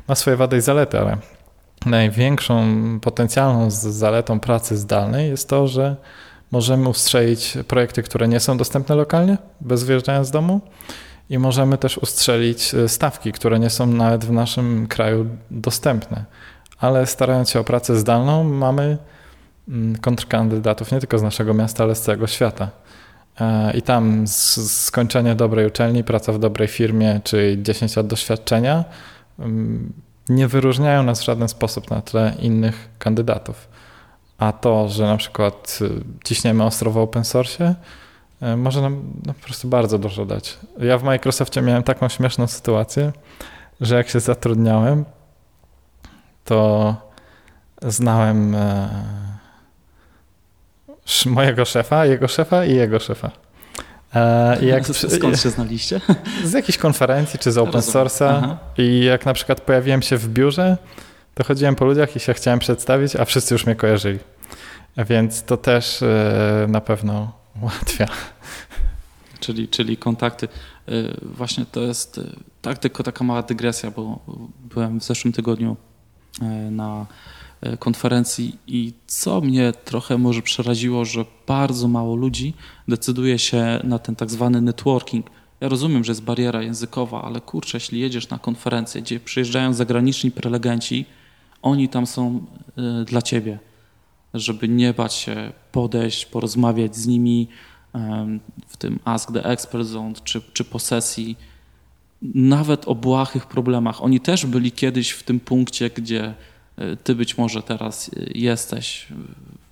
[0.09, 1.17] ma swoje wady i zalety, ale
[1.89, 2.67] największą
[3.01, 5.97] potencjalną zaletą pracy zdalnej jest to, że
[6.51, 10.61] możemy ustrzelić projekty, które nie są dostępne lokalnie, bez wyjeżdżania z domu
[11.31, 16.25] i możemy też ustrzelić e, stawki, które nie są nawet w naszym kraju dostępne.
[16.79, 18.99] Ale starając się o pracę zdalną, mamy
[19.69, 22.71] mm, kontrkandydatów nie tylko z naszego miasta, ale z całego świata.
[23.41, 28.85] E, I tam skończenie dobrej uczelni, praca w dobrej firmie czy 10 lat doświadczenia
[29.39, 29.93] mm,
[30.29, 33.69] nie wyróżniają nas w żaden sposób na tle innych kandydatów.
[34.39, 35.91] A to, że na przykład y,
[36.25, 37.75] ciśniemy ostro w open source,
[38.43, 40.59] y, może nam no, po prostu bardzo dużo dać.
[40.79, 43.13] Ja w Microsoftie miałem taką śmieszną sytuację,
[43.81, 45.05] że jak się zatrudniałem,
[46.45, 46.97] to
[47.83, 48.89] znałem e,
[51.27, 53.31] mojego szefa, jego szefa i jego szefa.
[54.15, 56.01] E, jak, Skąd się znaliście?
[56.45, 58.57] Z jakiejś konferencji czy z open source'a.
[58.79, 60.77] I jak na przykład pojawiłem się w biurze,
[61.35, 64.19] to chodziłem po ludziach i się chciałem przedstawić, a wszyscy już mnie kojarzyli.
[64.97, 67.33] Więc to też e, na pewno
[67.63, 68.07] ułatwia.
[69.41, 70.49] Czyli, czyli kontakty.
[70.89, 70.93] E,
[71.23, 72.21] właśnie to jest
[72.63, 74.19] tak, tylko taka mała dygresja, bo
[74.75, 75.77] byłem w zeszłym tygodniu
[76.71, 77.38] na e,
[77.79, 82.55] konferencji i co mnie trochę może przeraziło, że bardzo mało ludzi
[82.89, 85.27] decyduje się na ten tak zwany networking.
[85.61, 90.31] Ja rozumiem, że jest bariera językowa, ale kurczę, jeśli jedziesz na konferencję, gdzie przyjeżdżają zagraniczni
[90.31, 91.05] prelegenci,
[91.63, 92.45] oni tam są
[92.77, 93.59] e, dla ciebie,
[94.35, 97.49] żeby nie bać się podejść, porozmawiać z nimi
[98.69, 101.37] w tym Ask the Expert Zone czy, czy po sesji
[102.23, 104.03] nawet o błahych problemach.
[104.03, 106.35] Oni też byli kiedyś w tym punkcie, gdzie e,
[107.05, 109.09] ty być może teraz e, jesteś,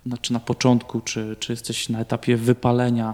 [0.05, 3.13] znaczy na początku, czy, czy jesteś na etapie wypalenia,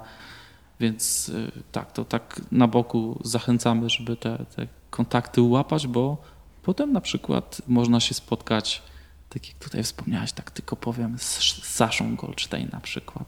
[0.79, 6.17] więc e, tak, to tak na boku zachęcamy, żeby te, te kontakty łapać, bo
[6.63, 8.81] potem na przykład można się spotkać,
[9.29, 13.27] tak jak tutaj wspomniałeś, tak tylko powiem, z Saszą Goldstein na przykład,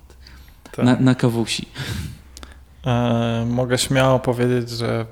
[0.64, 0.86] tak.
[0.86, 1.68] na, na kawusi.
[2.86, 5.06] E, mogę śmiało powiedzieć, że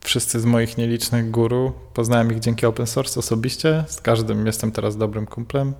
[0.00, 1.72] wszyscy z moich nielicznych guru.
[1.94, 3.84] Poznałem ich dzięki open source osobiście.
[3.88, 5.74] Z każdym jestem teraz dobrym kumplem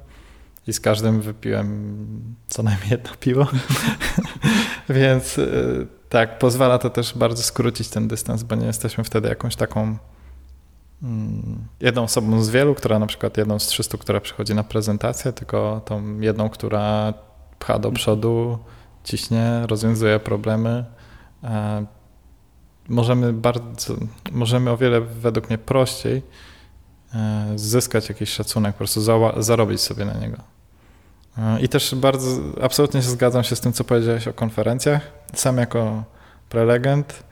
[0.66, 1.96] i z każdym wypiłem
[2.48, 3.46] co najmniej jedno piwo.
[4.88, 9.56] Więc y, tak, pozwala to też bardzo skrócić ten dystans, bo nie jesteśmy wtedy jakąś
[9.56, 9.96] taką
[11.02, 15.32] mm, jedną osobą z wielu, która na przykład jedną z 300, która przychodzi na prezentację,
[15.32, 17.14] tylko tą jedną, która
[17.58, 18.58] pcha do przodu,
[19.04, 20.84] ciśnie, rozwiązuje problemy
[21.44, 21.86] e,
[22.88, 23.94] możemy bardzo,
[24.32, 26.22] możemy o wiele według mnie prościej
[27.14, 29.00] e, zyskać jakiś szacunek, po prostu
[29.36, 30.36] zarobić sobie na niego.
[31.38, 32.28] E, I też bardzo,
[32.62, 35.10] absolutnie się zgadzam się z tym, co powiedziałeś o konferencjach.
[35.34, 36.04] Sam jako
[36.48, 37.22] prelegent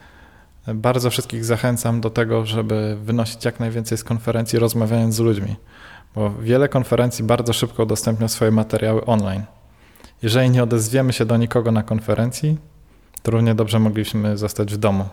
[0.66, 5.56] e, bardzo wszystkich zachęcam do tego, żeby wynosić jak najwięcej z konferencji, rozmawiając z ludźmi,
[6.14, 9.42] bo wiele konferencji bardzo szybko udostępnia swoje materiały online.
[10.22, 12.58] Jeżeli nie odezwiemy się do nikogo na konferencji,
[13.22, 15.08] to równie dobrze mogliśmy zostać w domu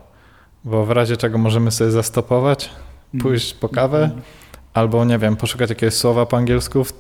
[0.64, 2.70] bo w razie czego możemy sobie zastopować,
[3.14, 3.22] mhm.
[3.22, 4.22] pójść po kawę, mhm.
[4.74, 6.93] albo nie wiem, poszukać jakiegoś słowa po angielsku w,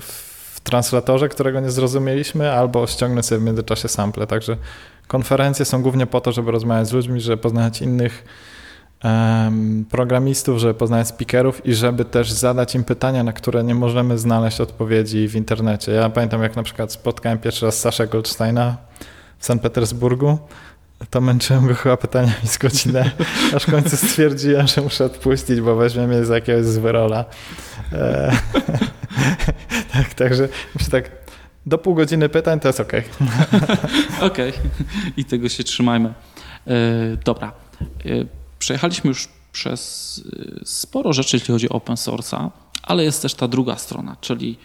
[0.00, 4.26] w translatorze, którego nie zrozumieliśmy, albo ściągnąć sobie w międzyczasie sample.
[4.26, 4.56] Także
[5.06, 8.24] konferencje są głównie po to, żeby rozmawiać z ludźmi, żeby poznać innych
[9.04, 14.18] um, programistów, żeby poznać speakerów i żeby też zadać im pytania, na które nie możemy
[14.18, 15.92] znaleźć odpowiedzi w internecie.
[15.92, 18.76] Ja pamiętam, jak na przykład spotkałem pierwszy raz Saszę Goldsteina
[19.38, 20.38] w Sankt Petersburgu
[21.10, 23.10] to męczyłem go chyba pytaniami z godzinę,
[23.56, 27.24] aż w końcu stwierdziłem, że muszę odpuścić, bo weźmie mnie z jakiegoś zwyrola.
[27.92, 28.32] E,
[29.92, 31.10] tak, także myślę tak,
[31.66, 32.92] do pół godziny pytań to jest ok.
[34.20, 34.52] Okay.
[35.16, 36.14] i tego się trzymajmy.
[36.66, 36.72] E,
[37.24, 38.08] dobra, e,
[38.58, 40.22] przejechaliśmy już przez
[40.60, 42.50] e, sporo rzeczy, jeśli chodzi o open source'a,
[42.82, 44.58] ale jest też ta druga strona, czyli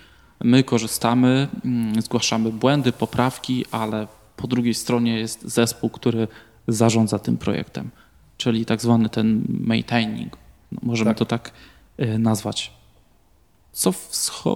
[0.43, 4.07] my korzystamy, mm, zgłaszamy błędy, poprawki, ale
[4.41, 6.27] po drugiej stronie jest zespół, który
[6.67, 7.89] zarządza tym projektem,
[8.37, 10.37] czyli tak zwany ten maintaining.
[10.71, 11.17] No, możemy tak.
[11.17, 11.51] to tak
[11.97, 12.71] e, nazwać.
[13.71, 13.91] Co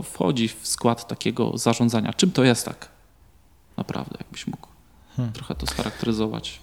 [0.03, 2.13] wchodzi w skład takiego zarządzania?
[2.13, 2.87] Czym to jest tak
[3.77, 4.67] naprawdę, jakbyś mógł
[5.15, 5.33] hmm.
[5.33, 6.59] trochę to scharakteryzować?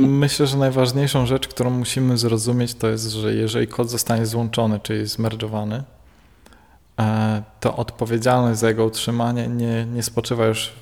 [0.00, 5.06] Myślę, że najważniejszą rzecz, którą musimy zrozumieć, to jest, że jeżeli kod zostanie złączony, czyli
[5.06, 5.82] zmerdżowany,
[7.00, 10.72] e, to odpowiedzialność za jego utrzymanie nie, nie spoczywa już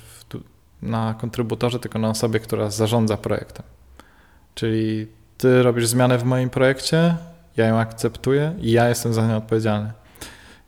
[0.81, 3.65] na kontrybutorze, tylko na osobie, która zarządza projektem.
[4.55, 5.07] Czyli
[5.37, 7.15] ty robisz zmianę w moim projekcie,
[7.57, 9.91] ja ją akceptuję i ja jestem za nią odpowiedzialny.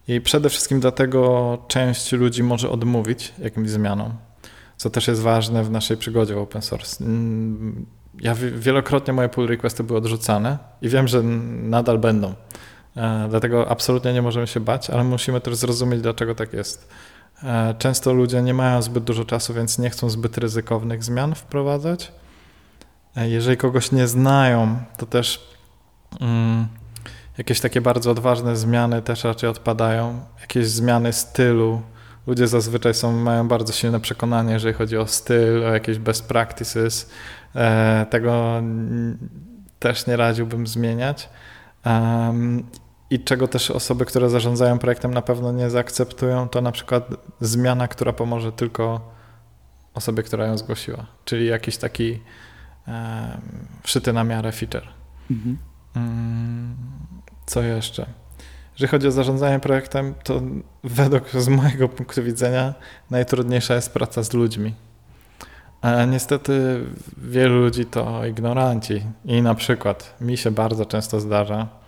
[0.07, 4.13] I przede wszystkim dlatego część ludzi może odmówić jakimś zmianom,
[4.77, 7.05] co też jest ważne w naszej przygodzie w open source.
[7.05, 7.85] Mm,
[8.19, 12.33] ja wielokrotnie moje pull requesty były odrzucane i wiem, że nadal będą.
[12.97, 16.89] E, dlatego absolutnie nie możemy się bać, ale musimy też zrozumieć, dlaczego tak jest.
[17.43, 22.11] E, często ludzie nie mają zbyt dużo czasu, więc nie chcą zbyt ryzykownych zmian wprowadzać.
[23.15, 25.49] E, jeżeli kogoś nie znają, to też
[26.19, 26.67] mm,
[27.37, 30.19] jakieś takie bardzo odważne zmiany też raczej odpadają.
[30.41, 31.81] Jakieś zmiany stylu.
[32.27, 37.09] Ludzie zazwyczaj są, mają bardzo silne przekonanie, jeżeli chodzi o styl, o jakieś best practices.
[37.55, 38.61] E, tego
[39.79, 41.29] też nie radziłbym zmieniać.
[41.85, 42.63] Um,
[43.11, 47.09] i czego też osoby, które zarządzają projektem na pewno nie zaakceptują, to na przykład
[47.41, 49.11] zmiana, która pomoże tylko
[49.93, 52.19] osobie, która ją zgłosiła, czyli jakiś taki
[52.87, 53.37] e,
[53.83, 54.87] wszyty na miarę feature.
[55.31, 55.57] Mhm.
[55.95, 56.75] Mm,
[57.45, 58.05] co jeszcze?
[58.73, 60.41] Jeżeli chodzi o zarządzanie projektem, to
[60.83, 62.73] według z mojego punktu widzenia
[63.09, 64.73] najtrudniejsza jest praca z ludźmi.
[65.81, 66.85] A niestety
[67.17, 71.80] wielu ludzi to ignoranci i na przykład mi się bardzo często zdarza,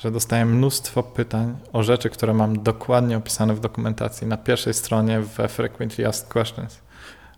[0.00, 5.20] że dostaję mnóstwo pytań o rzeczy, które mam dokładnie opisane w dokumentacji na pierwszej stronie
[5.20, 6.80] w Frequently Asked Questions.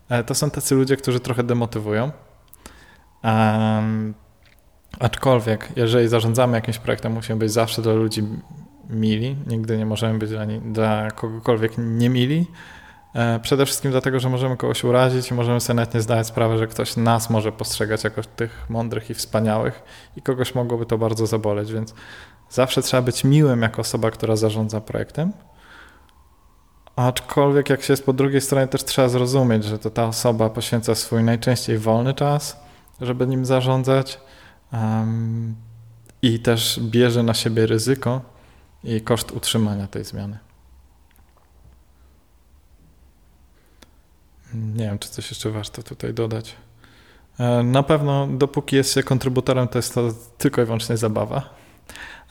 [0.09, 2.11] E, to są tacy ludzie, którzy trochę demotywują.
[4.99, 8.23] Aczkolwiek, jeżeli zarządzamy jakimś projektem, musimy być zawsze dla ludzi
[8.89, 12.47] mili, nigdy nie możemy być dla, dla kogokolwiek niemili.
[13.15, 16.57] E, przede wszystkim dlatego, że możemy kogoś urazić i możemy sobie nawet nie zdawać sprawy,
[16.57, 19.83] że ktoś nas może postrzegać jako tych mądrych i wspaniałych
[20.17, 21.93] i kogoś mogłoby to bardzo zaboleć, więc
[22.53, 25.33] zawsze trzeba być miłym jako osoba, która zarządza projektem.
[26.95, 30.95] Aczkolwiek jak się jest po drugiej stronie, też trzeba zrozumieć, że to ta osoba poświęca
[30.95, 32.57] swój najczęściej wolny czas,
[33.01, 34.19] żeby nim zarządzać
[34.73, 35.55] um,
[36.21, 38.21] i też bierze na siebie ryzyko
[38.83, 40.39] i koszt utrzymania tej zmiany.
[44.53, 46.55] Nie wiem, czy coś jeszcze warto tutaj dodać.
[47.39, 51.62] E, na pewno, dopóki jest się kontrybutorem, to jest to tylko i wyłącznie zabawa.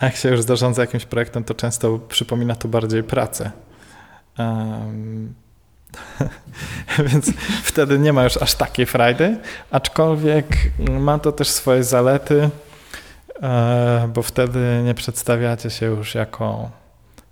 [0.03, 3.51] Jak się już zarządza jakimś projektem, to często przypomina to bardziej pracę.
[4.39, 5.35] Um,
[7.09, 7.31] więc
[7.63, 9.37] wtedy nie ma już aż takiej frajdy,
[9.71, 10.47] aczkolwiek
[11.01, 12.51] ma to też swoje zalety,
[13.43, 16.71] e, bo wtedy nie przedstawiacie się już jako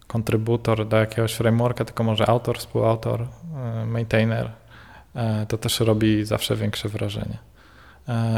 [0.06, 4.50] kontrybutor do jakiegoś frameworka, tylko może autor, współautor, e, maintainer.
[5.14, 7.38] E, to też robi zawsze większe wrażenie.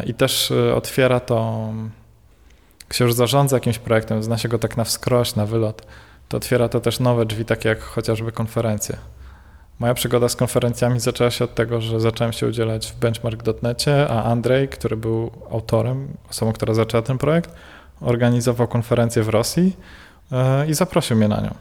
[0.06, 1.68] I też otwiera to,
[2.94, 5.86] się już zarządza jakimś projektem, zna się go tak na wskroś, na wylot,
[6.28, 8.96] to otwiera to też nowe drzwi, takie jak chociażby konferencje.
[9.78, 14.24] Moja przygoda z konferencjami zaczęła się od tego, że zacząłem się udzielać w benchmark.necie, a
[14.24, 17.50] Andrzej, który był autorem, osobą, która zaczęła ten projekt,
[18.00, 19.76] organizował konferencję w Rosji
[20.32, 21.54] e, i zaprosił mnie na nią.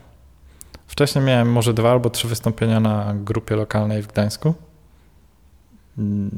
[0.87, 4.53] Wcześniej miałem może dwa albo trzy wystąpienia na grupie lokalnej w Gdańsku.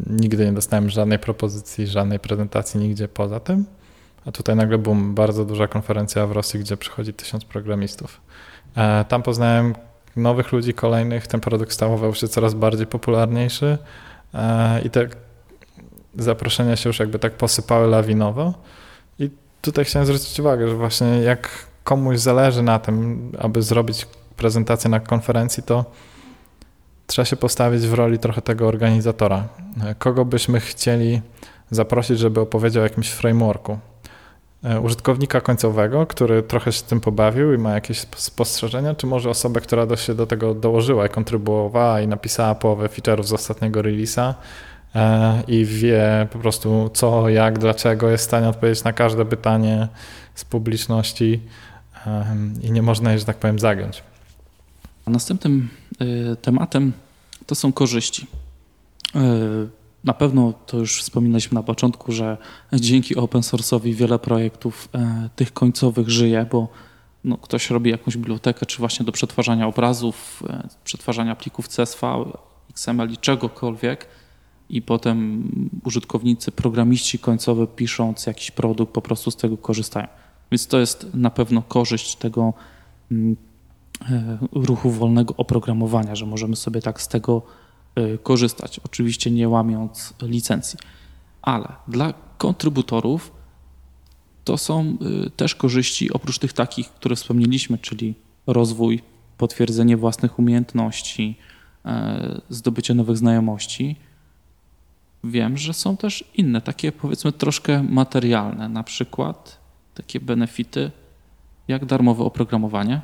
[0.09, 3.65] Nigdy nie dostałem żadnej propozycji, żadnej prezentacji nigdzie poza tym.
[4.25, 8.21] A tutaj nagle była bardzo duża konferencja w Rosji, gdzie przychodzi tysiąc programistów.
[8.75, 9.75] E, tam poznałem
[10.15, 11.27] nowych ludzi, kolejnych.
[11.27, 13.77] Ten produkt stawał się coraz bardziej popularniejszy
[14.33, 15.07] e, i te
[16.17, 18.53] zaproszenia się już jakby tak posypały lawinowo.
[19.19, 19.29] I
[19.61, 21.49] tutaj chciałem zwrócić uwagę, że właśnie jak
[21.83, 24.07] komuś zależy na tym, aby zrobić
[24.37, 25.85] prezentację na konferencji, to
[27.07, 29.47] trzeba się postawić w roli trochę tego organizatora.
[29.83, 31.21] E, kogo byśmy chcieli
[31.71, 33.79] zaprosić, żeby opowiedział o jakimś frameworku.
[34.63, 39.61] E, użytkownika końcowego, który trochę się tym pobawił i ma jakieś spostrzeżenia, czy może osobę,
[39.61, 44.33] która się do tego dołożyła i kontrybuowała i napisała połowę feature'ów z ostatniego release'a
[44.95, 49.87] e, i wie po prostu co, jak, dlaczego, jest w stanie odpowiedzieć na każde pytanie
[50.35, 51.41] z publiczności
[52.61, 54.03] i nie można je, że tak powiem, zagiąć.
[55.07, 55.69] Następnym
[56.01, 56.91] y, tematem
[57.45, 58.27] to są korzyści.
[60.03, 62.37] Na pewno to już wspominaliśmy na początku, że
[62.73, 66.67] dzięki open source'owi wiele projektów e, tych końcowych żyje, bo
[67.23, 72.25] no, ktoś robi jakąś bibliotekę, czy właśnie do przetwarzania obrazów, e, przetwarzania plików CSV,
[72.69, 74.07] XML i czegokolwiek
[74.69, 75.49] i potem
[75.83, 80.07] użytkownicy, programiści końcowi pisząc jakiś produkt po prostu z tego korzystają.
[80.51, 82.53] Więc to jest na pewno korzyść tego
[83.11, 83.35] mm,
[84.11, 87.41] e, ruchu wolnego oprogramowania, że możemy sobie tak z tego
[88.23, 90.79] korzystać, oczywiście nie łamiąc licencji.
[91.41, 93.31] Ale dla kontrybutorów
[94.43, 98.15] to są y, też korzyści oprócz tych takich, które wspomnieliśmy, czyli
[98.47, 99.01] rozwój,
[99.37, 101.37] potwierdzenie własnych umiejętności,
[101.85, 103.95] e, zdobycie nowych znajomości.
[105.23, 109.59] Wiem, że są też inne, takie powiedzmy troszkę materialne, na przykład
[109.93, 110.91] takie benefity
[111.67, 113.01] jak darmowe oprogramowanie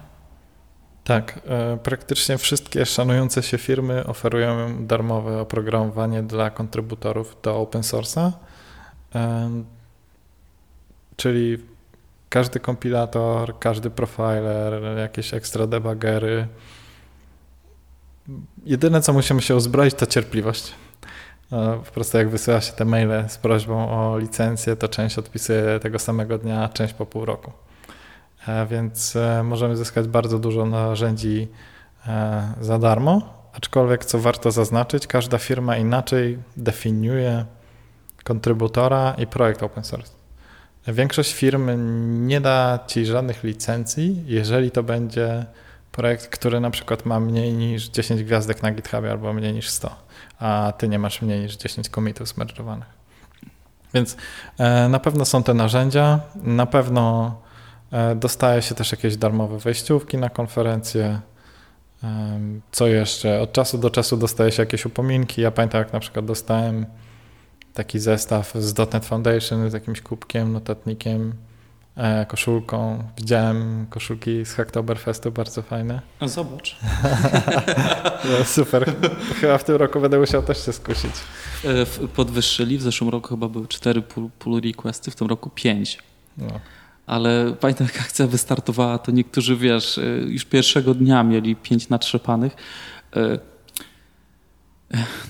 [1.10, 8.32] tak, e, praktycznie wszystkie szanujące się firmy oferują darmowe oprogramowanie dla kontrybutorów do open source'a,
[9.16, 9.50] e,
[11.16, 11.58] czyli
[12.30, 16.48] każdy kompilator, każdy profiler, jakieś ekstra debuggery.
[18.66, 20.74] Jedyne, co musimy się uzbroić, to cierpliwość.
[21.52, 25.80] E, po prostu jak wysyła się te maile z prośbą o licencję, to część odpisuje
[25.80, 27.52] tego samego dnia, część po pół roku.
[28.50, 31.48] E, więc e, możemy zyskać bardzo dużo narzędzi
[32.08, 33.22] e, za darmo,
[33.54, 37.46] aczkolwiek co warto zaznaczyć, każda firma inaczej definiuje
[38.24, 40.12] kontrybutora i projekt open source.
[40.88, 41.70] Większość firm
[42.28, 45.46] nie da ci żadnych licencji, jeżeli to będzie
[45.92, 49.96] projekt, który na przykład ma mniej niż 10 gwiazdek na GitHubie albo mniej niż 100,
[50.40, 52.88] a ty nie masz mniej niż 10 commitów zmerżowanych.
[53.94, 54.18] Więc
[54.90, 57.36] na pewno są te narzędzia, na pewno
[58.16, 61.20] dostaje się też jakieś darmowe wejściówki na konferencję.
[62.72, 63.42] Co jeszcze?
[63.42, 65.42] Od czasu do czasu dostaje się jakieś upominki.
[65.42, 66.86] Ja pamiętam, jak na przykład dostałem
[67.74, 71.34] taki zestaw z .NET Foundation z jakimś kubkiem, notatnikiem,
[71.96, 73.04] e, koszulką.
[73.18, 76.02] Widziałem koszulki z Hacktoberfestu, bardzo fajne.
[76.20, 76.78] A zobacz.
[78.30, 78.94] no, super.
[79.42, 81.12] Chyba w tym roku będę musiał też się skusić.
[81.66, 85.98] E, podwyższyli, w zeszłym roku chyba były 4 pull, pull requesty, w tym roku 5.
[86.38, 86.60] No.
[87.10, 92.56] Ale pamiętam jak akcja wystartowała, to niektórzy, wiesz, y, już pierwszego dnia mieli pięć natrzepanych.
[93.18, 93.40] Y,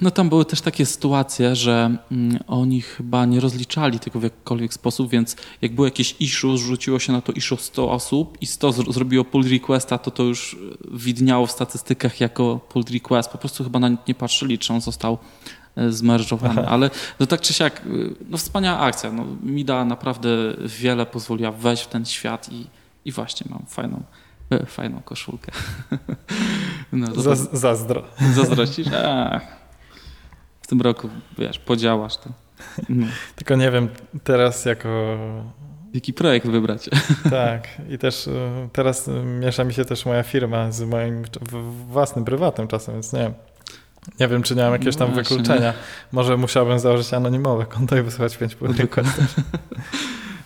[0.01, 4.73] no tam były też takie sytuacje, że mm, oni chyba nie rozliczali tego w jakikolwiek
[4.73, 8.71] sposób, więc jak było jakieś issue, zrzuciło się na to issue 100 osób i 100
[8.71, 10.57] zrobiło pull requesta, to to już
[10.91, 13.29] widniało w statystykach jako pull request.
[13.29, 15.17] Po prostu chyba na nie patrzyli, czy on został
[15.75, 16.89] e, zmerzowany, ale
[17.19, 19.11] no tak czy siak, y, no wspaniała akcja.
[19.11, 20.29] No, mi da naprawdę
[20.65, 22.67] wiele, pozwoliła wejść w ten świat i,
[23.05, 24.03] i właśnie mam fajną,
[24.49, 25.51] e, fajną koszulkę.
[26.91, 28.03] No, to zazdro.
[28.35, 28.87] Zazdrościsz?
[28.87, 29.39] A,
[30.61, 32.29] w tym roku, wiesz, podziałasz to.
[32.89, 33.07] No.
[33.35, 33.89] Tylko nie wiem
[34.23, 35.17] teraz jako...
[35.93, 36.89] Jaki projekt wybrać.
[37.29, 37.67] Tak.
[37.89, 41.23] I też e, teraz e, miesza mi się też moja firma z moim
[41.87, 43.33] własnym, prywatnym czasem, więc nie wiem.
[44.19, 45.73] Nie wiem, czy nie mam jakiegoś tam no wykluczenia.
[46.11, 48.73] Może musiałbym założyć anonimowe konto i wysłać 5 pull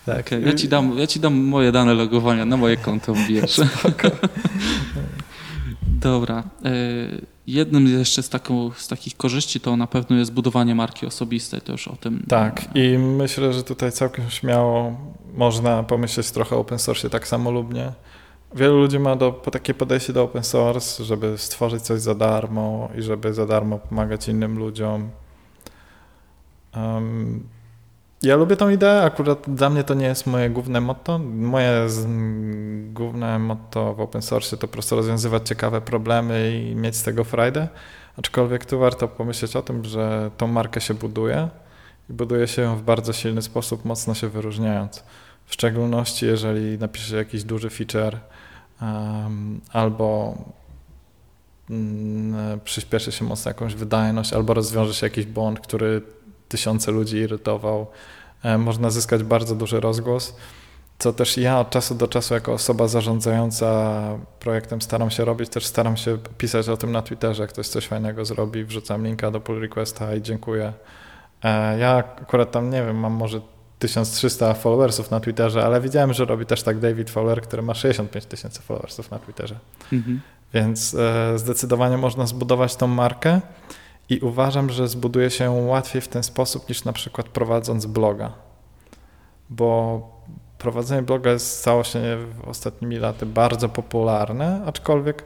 [0.06, 0.28] Tak.
[0.28, 3.62] Okay, ja, ci dam, ja ci dam moje dane logowania, na moje konto wbijesz.
[6.01, 6.43] Dobra.
[6.66, 6.72] E,
[7.47, 11.72] jednym jeszcze z, taką, z takich korzyści to na pewno jest budowanie marki osobistej, to
[11.72, 12.26] już o tym.
[12.28, 14.97] Tak, i myślę, że tutaj całkiem śmiało
[15.34, 17.91] można pomyśleć trochę o open source tak samolubnie.
[18.56, 23.01] Wielu ludzi ma do, takie podejście do open source, żeby stworzyć coś za darmo i
[23.01, 25.10] żeby za darmo pomagać innym ludziom.
[26.76, 27.43] Um,
[28.24, 31.20] ja lubię tą ideę, akurat dla mnie to nie jest moje główne motto.
[31.36, 32.08] Moje z,
[32.93, 37.24] główne motto w open source to po prostu rozwiązywać ciekawe problemy i mieć z tego
[37.24, 37.68] frajdę.
[38.18, 41.49] Aczkolwiek tu warto pomyśleć o tym, że tą markę się buduje
[42.10, 45.04] i buduje się ją w bardzo silny sposób, mocno się wyróżniając.
[45.45, 48.18] W szczególności jeżeli napiszesz jakiś duży feature
[49.71, 50.38] albo
[51.69, 56.01] um, przyspieszy się mocno jakąś wydajność, albo rozwiąże się jakiś błąd, który
[56.49, 57.88] tysiące ludzi irytował,
[58.57, 60.36] można zyskać bardzo duży rozgłos.
[60.99, 63.99] Co też ja od czasu do czasu, jako osoba zarządzająca
[64.39, 65.49] projektem, staram się robić.
[65.49, 67.43] Też staram się pisać o tym na Twitterze.
[67.43, 70.73] Jak ktoś coś fajnego zrobi, wrzucam linka do pull requesta i dziękuję.
[71.43, 73.41] E, ja akurat tam nie wiem, mam może
[73.84, 78.25] 1300 followersów na Twitterze, ale widziałem, że robi też tak David Fowler, który ma 65
[78.25, 79.55] tysięcy followersów na Twitterze.
[79.93, 80.21] Mhm.
[80.53, 83.41] Więc e, zdecydowanie można zbudować tą markę.
[84.09, 88.34] I uważam, że zbuduje się łatwiej w ten sposób niż na przykład prowadząc bloga.
[89.49, 90.01] Bo
[90.57, 95.23] prowadzenie bloga jest stało się w ostatnimi laty bardzo popularne, aczkolwiek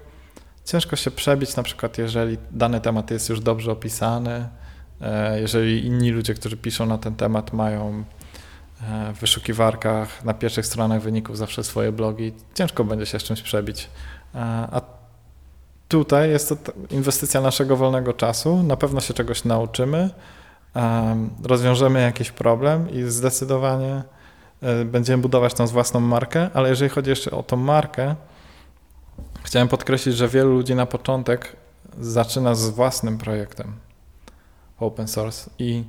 [0.65, 4.47] ciężko się przebić, na przykład jeżeli dany temat jest już dobrze opisany,
[5.01, 8.03] e, jeżeli inni ludzie, którzy piszą na ten temat mają
[9.13, 13.89] w wyszukiwarkach na pierwszych stronach wyników zawsze swoje blogi, ciężko będzie się z czymś przebić.
[14.35, 14.39] E,
[14.71, 14.81] a
[15.87, 16.55] tutaj jest to
[16.89, 18.63] inwestycja naszego wolnego czasu.
[18.63, 20.09] Na pewno się czegoś nauczymy,
[21.43, 24.03] rozwiążemy jakiś problem i zdecydowanie
[24.61, 28.15] e, będziemy budować tą własną markę, ale jeżeli chodzi jeszcze o tą markę,
[29.43, 31.55] chciałem podkreślić, że wielu ludzi na początek
[31.99, 33.73] zaczyna z własnym projektem
[34.79, 35.83] open source i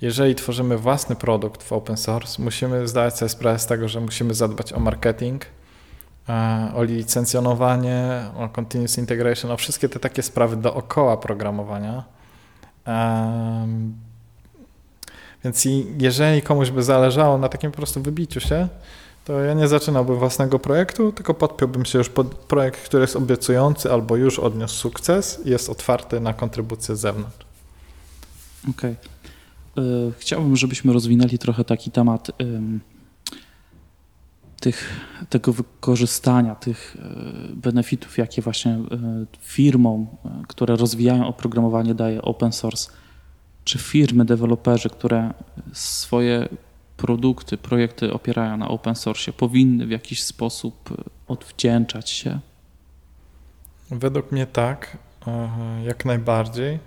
[0.00, 4.34] jeżeli tworzymy własny produkt w open source, musimy zdawać sobie sprawę z tego, że musimy
[4.34, 5.46] zadbać o marketing,
[6.28, 12.04] E, o licencjonowanie, o continuous integration, o wszystkie te takie sprawy dookoła programowania.
[15.44, 15.64] Więc
[15.98, 18.68] jeżeli komuś by zależało na takim po prostu wybiciu się,
[19.24, 23.92] to ja nie zaczynałbym własnego projektu, tylko podpiąłbym się już pod projekt, który jest obiecujący
[23.92, 27.46] albo już odniósł sukces i jest otwarty na kontrybucję z zewnątrz.
[28.70, 28.92] Okej.
[28.92, 29.13] Okay.
[29.78, 29.82] E,
[30.18, 32.30] chciałbym, żebyśmy rozwinęli trochę taki temat
[34.64, 35.00] tych,
[35.30, 38.80] tego wykorzystania tych e, benefitów, jakie właśnie e,
[39.40, 40.06] firmom,
[40.48, 42.90] które rozwijają oprogramowanie, daje open source,
[43.64, 45.34] czy firmy, deweloperzy, które
[45.72, 46.48] swoje
[46.96, 52.38] produkty, projekty opierają na open source, powinny w jakiś sposób odwdzięczać się?
[53.90, 54.98] Według mnie tak,
[55.84, 56.78] jak najbardziej.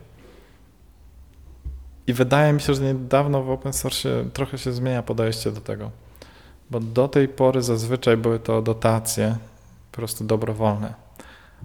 [2.08, 5.92] I wydaje mi się, że niedawno w open source trochę się zmienia podejście do tego
[6.70, 9.38] bo do tej pory zazwyczaj były to dotacje
[9.92, 10.94] po prostu dobrowolne.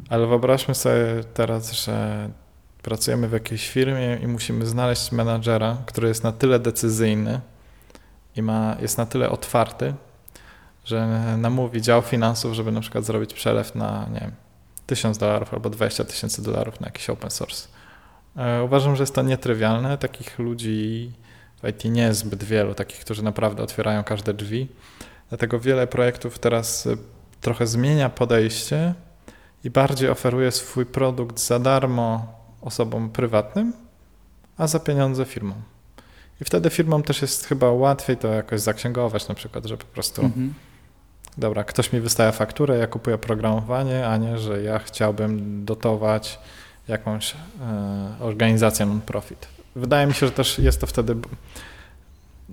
[0.09, 2.28] Ale wyobraźmy sobie teraz, że
[2.82, 7.40] pracujemy w jakiejś firmie i musimy znaleźć menadżera, który jest na tyle decyzyjny
[8.36, 9.95] i ma, jest na tyle otwarty,
[10.84, 11.07] że
[11.38, 14.32] namówi dział finansów, żeby na przykład zrobić przelew na, nie wiem,
[14.86, 17.68] 1000 dolarów albo 20 tysięcy dolarów na jakiś open source.
[18.36, 19.98] E, uważam, że jest to nietrywialne.
[19.98, 21.12] Takich ludzi
[21.62, 24.68] w IT nie jest zbyt wielu, takich, którzy naprawdę otwierają każde drzwi.
[25.28, 26.96] Dlatego wiele projektów teraz y,
[27.40, 28.94] trochę zmienia podejście
[29.64, 32.26] i bardziej oferuje swój produkt za darmo
[32.60, 33.72] osobom prywatnym,
[34.56, 35.62] a za pieniądze firmom.
[36.40, 40.22] I wtedy firmom też jest chyba łatwiej to jakoś zaksięgować, na przykład, że po prostu
[40.22, 40.54] mhm.
[41.38, 46.38] dobra, ktoś mi wystawia fakturę, ja kupuję oprogramowanie, a nie, że ja chciałbym dotować
[46.88, 47.36] jakąś e,
[48.20, 49.48] organizację non-profit.
[49.76, 51.16] Wydaje mi się, że też jest to wtedy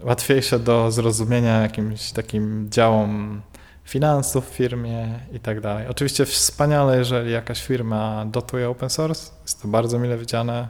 [0.01, 3.41] łatwiejsze do zrozumienia jakimś takim działom
[3.83, 5.87] finansów w firmie i tak dalej.
[5.87, 10.67] Oczywiście wspaniale, jeżeli jakaś firma dotuje open source, jest to bardzo mile widziane,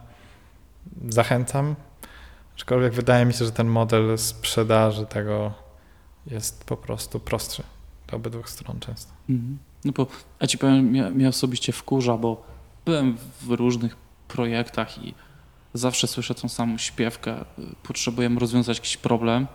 [1.10, 1.76] zachęcam,
[2.56, 5.54] aczkolwiek wydaje mi się, że ten model sprzedaży tego
[6.28, 7.64] jest po prostu prostszy
[8.08, 9.12] do obydwu stron często.
[9.30, 9.58] Mhm.
[9.86, 10.08] No bo
[10.42, 12.44] ja ci powiem, mnie, mnie osobiście wkurza, bo
[12.90, 13.96] byłem w różnych
[14.28, 15.14] projektach i
[15.74, 17.46] zawsze słyszę tą samą śpiewkę.
[17.84, 19.48] Potrzebujemy rozwiązać jakiś problem.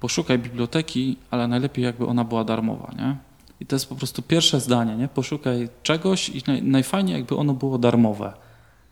[0.00, 3.16] Poszukaj biblioteki, ale najlepiej jakby ona była darmowa, nie?
[3.60, 5.08] I to jest po prostu pierwsze zdanie, nie?
[5.08, 8.32] Poszukaj czegoś i naj, najfajniej jakby ono było darmowe.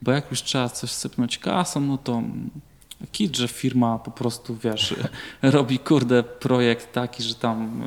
[0.03, 2.23] Bo jak już trzeba coś sypnąć kasą, no to
[3.13, 4.95] kit, że firma po prostu, wiesz,
[5.43, 7.87] robi kurde projekt taki, że tam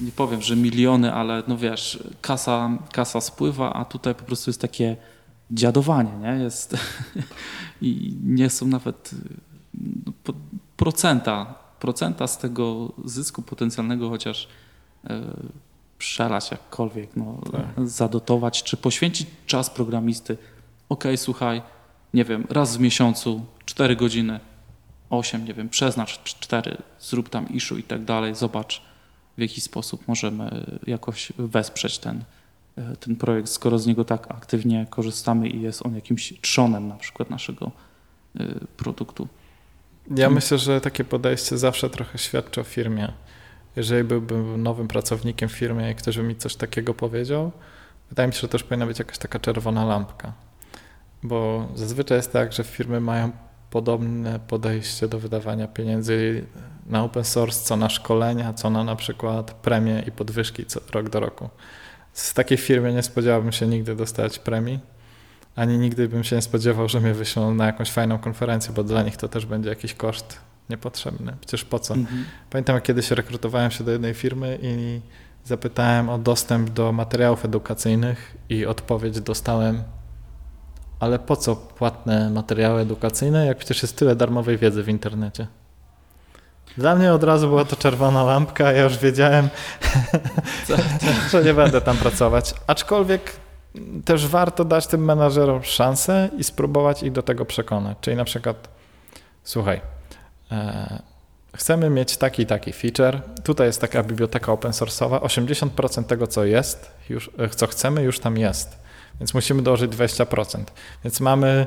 [0.00, 4.60] nie powiem, że miliony, ale no wiesz, kasa, kasa spływa, a tutaj po prostu jest
[4.60, 4.96] takie
[5.50, 6.44] dziadowanie, nie?
[6.44, 6.76] Jest
[7.82, 9.10] i nie są nawet
[10.06, 10.12] no,
[10.76, 14.48] procenta, procenta z tego zysku potencjalnego chociaż
[15.04, 15.20] e,
[15.98, 17.88] przelać jakkolwiek, no, tak.
[17.88, 20.36] zadotować, czy poświęcić czas programisty.
[20.88, 21.62] Ok, słuchaj,
[22.14, 24.40] nie wiem, raz w miesiącu, 4 godziny,
[25.10, 28.82] 8, nie wiem, przeznacz 4, zrób tam issue i tak dalej, zobacz
[29.38, 32.24] w jaki sposób możemy jakoś wesprzeć ten,
[32.76, 36.96] e, ten projekt, skoro z niego tak aktywnie korzystamy i jest on jakimś trzonem na
[36.96, 37.70] przykład naszego
[38.40, 38.44] e,
[38.76, 39.28] produktu.
[40.16, 43.12] Ja myślę, że takie podejście zawsze trochę świadczy o firmie.
[43.76, 47.52] Jeżeli byłbym nowym pracownikiem w firmie i ktoś by mi coś takiego powiedział,
[48.08, 50.32] wydaje mi się, że też powinna być jakaś taka czerwona lampka.
[51.22, 53.30] Bo zazwyczaj jest tak, że firmy mają
[53.74, 56.44] podobne podejście do wydawania pieniędzy
[56.86, 61.08] na open source, co na szkolenia, co na na przykład premie i podwyżki co, rok
[61.08, 61.48] do roku.
[62.12, 64.78] Z takiej firmy nie spodziewałbym się nigdy dostać premii,
[65.56, 69.02] ani nigdy bym się nie spodziewał, że mnie wyślą na jakąś fajną konferencję, bo dla
[69.02, 70.38] nich to też będzie jakiś koszt
[70.70, 71.36] niepotrzebny.
[71.40, 71.94] Przecież po co?
[71.94, 72.24] Mhm.
[72.50, 75.00] Pamiętam, kiedyś rekrutowałem się do jednej firmy i
[75.44, 79.82] zapytałem o dostęp do materiałów edukacyjnych i odpowiedź dostałem
[81.00, 85.46] ale po co płatne materiały edukacyjne, jak przecież jest tyle darmowej wiedzy w internecie?
[86.78, 89.48] Dla mnie od razu była to czerwona lampka, ja już wiedziałem,
[91.30, 92.54] że nie będę tam pracować.
[92.66, 93.36] Aczkolwiek
[94.04, 97.98] też warto dać tym menadżerom szansę i spróbować ich do tego przekonać.
[98.00, 98.68] Czyli na przykład,
[99.44, 99.80] słuchaj,
[100.52, 101.02] e,
[101.56, 103.20] chcemy mieć taki i taki feature.
[103.44, 105.20] Tutaj jest taka biblioteka open source'owa.
[105.20, 108.83] 80% tego, co jest, już, e, co chcemy, już tam jest
[109.20, 110.64] więc musimy dołożyć 20%.
[111.04, 111.66] Więc mamy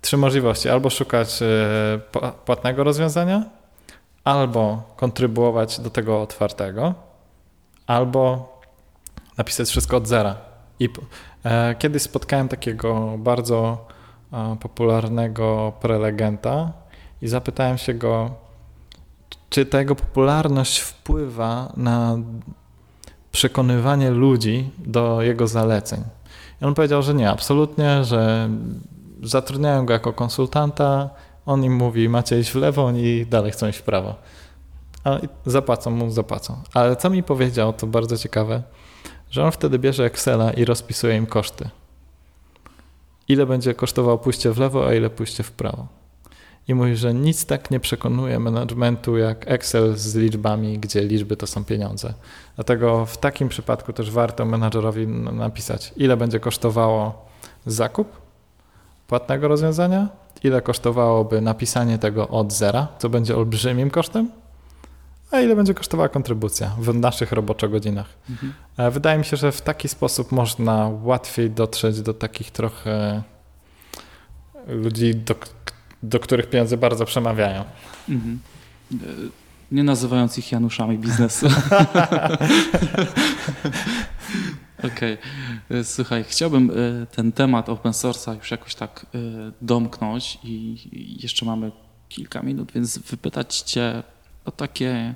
[0.00, 1.46] trzy możliwości: albo szukać e,
[2.44, 3.44] płatnego rozwiązania,
[4.24, 6.94] albo kontrybuować do tego otwartego,
[7.86, 8.52] albo
[9.38, 10.36] napisać wszystko od zera.
[10.80, 10.88] I
[11.44, 13.86] e, kiedyś spotkałem takiego bardzo
[14.32, 16.72] e, popularnego prelegenta
[17.22, 18.30] i zapytałem się go,
[19.50, 22.18] czy ta jego popularność wpływa na
[23.32, 26.04] przekonywanie ludzi do jego zaleceń.
[26.62, 28.48] I on powiedział, że nie, absolutnie, że
[29.22, 31.10] zatrudniają go jako konsultanta,
[31.46, 34.14] on im mówi, macie iść w lewo, oni dalej chcą iść w prawo.
[35.04, 36.62] Ale zapłacą mu, zapłacą.
[36.74, 38.62] Ale co mi powiedział, to bardzo ciekawe,
[39.30, 41.68] że on wtedy bierze Excela i rozpisuje im koszty.
[43.28, 45.86] Ile będzie kosztowało pójście w lewo, a ile pójście w prawo
[46.68, 51.46] i mówi, że nic tak nie przekonuje managementu jak Excel z liczbami, gdzie liczby to
[51.46, 52.14] są pieniądze.
[52.54, 57.26] Dlatego w takim przypadku też warto menadżerowi napisać, ile będzie kosztowało
[57.66, 58.08] zakup
[59.08, 60.08] płatnego rozwiązania,
[60.44, 64.30] ile kosztowałoby napisanie tego od zera, co będzie olbrzymim kosztem,
[65.30, 68.06] a ile będzie kosztowała kontrybucja w naszych roboczo-godzinach.
[68.30, 68.52] Mhm.
[68.76, 73.22] E, wydaje mi się, że w taki sposób można łatwiej dotrzeć do takich trochę
[74.66, 75.34] ludzi, do,
[76.02, 77.64] do których pieniądze bardzo przemawiają.
[78.08, 78.40] Mhm.
[79.72, 81.46] Nie nazywając ich Januszami biznesu.
[84.78, 85.18] Okej.
[85.68, 85.84] Okay.
[85.84, 89.18] Słuchaj, chciałbym e, ten temat open source'a już jakoś tak e,
[89.62, 90.76] domknąć i
[91.22, 91.72] jeszcze mamy
[92.08, 94.02] kilka minut, więc wypytać Cię
[94.44, 95.14] o takie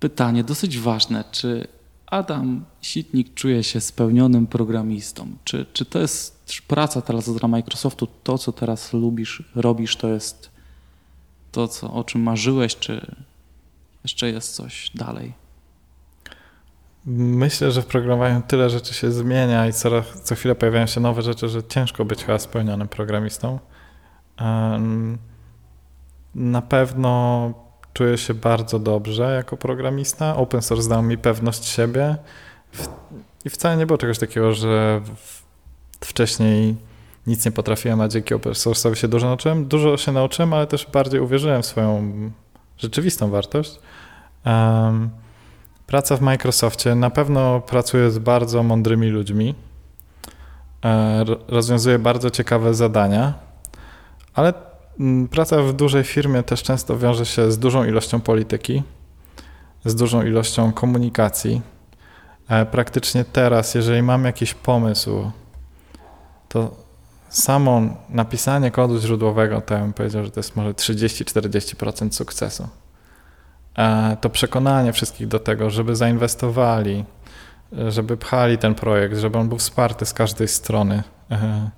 [0.00, 1.24] pytanie dosyć ważne.
[1.30, 1.68] Czy
[2.06, 5.28] Adam Sitnik czuje się spełnionym programistą?
[5.44, 10.50] Czy, czy to jest praca teraz dla Microsoftu, to co teraz lubisz, robisz, to jest
[11.52, 13.16] to, co, o czym marzyłeś, czy
[14.04, 15.32] jeszcze jest coś dalej?
[17.06, 21.22] Myślę, że w programowaniu tyle rzeczy się zmienia i co, co chwilę pojawiają się nowe
[21.22, 23.58] rzeczy, że ciężko być chyba spełnionym programistą.
[26.34, 27.52] Na pewno
[27.96, 30.36] czuję się bardzo dobrze jako programista.
[30.36, 32.16] Open source dał mi pewność siebie
[33.44, 35.00] i wcale nie było czegoś takiego, że
[36.00, 36.76] wcześniej
[37.26, 39.66] nic nie potrafiłem, a dzięki open source'owi się dużo nauczyłem.
[39.68, 42.12] Dużo się nauczyłem, ale też bardziej uwierzyłem w swoją
[42.78, 43.78] rzeczywistą wartość.
[44.46, 45.10] Um,
[45.86, 46.94] praca w Microsoftie.
[46.94, 49.54] Na pewno pracuję z bardzo mądrymi ludźmi.
[50.84, 53.34] E, rozwiązuję bardzo ciekawe zadania,
[54.34, 54.75] ale
[55.30, 58.82] praca w dużej firmie też często wiąże się z dużą ilością polityki,
[59.84, 61.62] z dużą ilością komunikacji.
[62.48, 65.30] E, praktycznie teraz, jeżeli mam jakiś pomysł,
[66.48, 66.76] to
[67.28, 72.68] samo napisanie kodu źródłowego, to ja bym powiedział, że to jest może 30-40% sukcesu.
[73.78, 77.04] E, to przekonanie wszystkich do tego, żeby zainwestowali,
[77.88, 81.02] żeby pchali ten projekt, żeby on był wsparty z każdej strony.
[81.30, 81.70] E,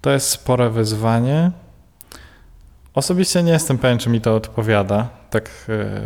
[0.00, 1.52] to jest spore wyzwanie.
[2.98, 5.08] Osobiście nie jestem pewien, czy mi to odpowiada.
[5.30, 6.02] Tak e,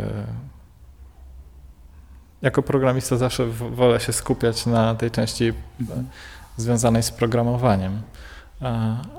[2.41, 5.53] jako programista zawsze wolę się skupiać na tej części
[6.57, 8.01] związanej z programowaniem.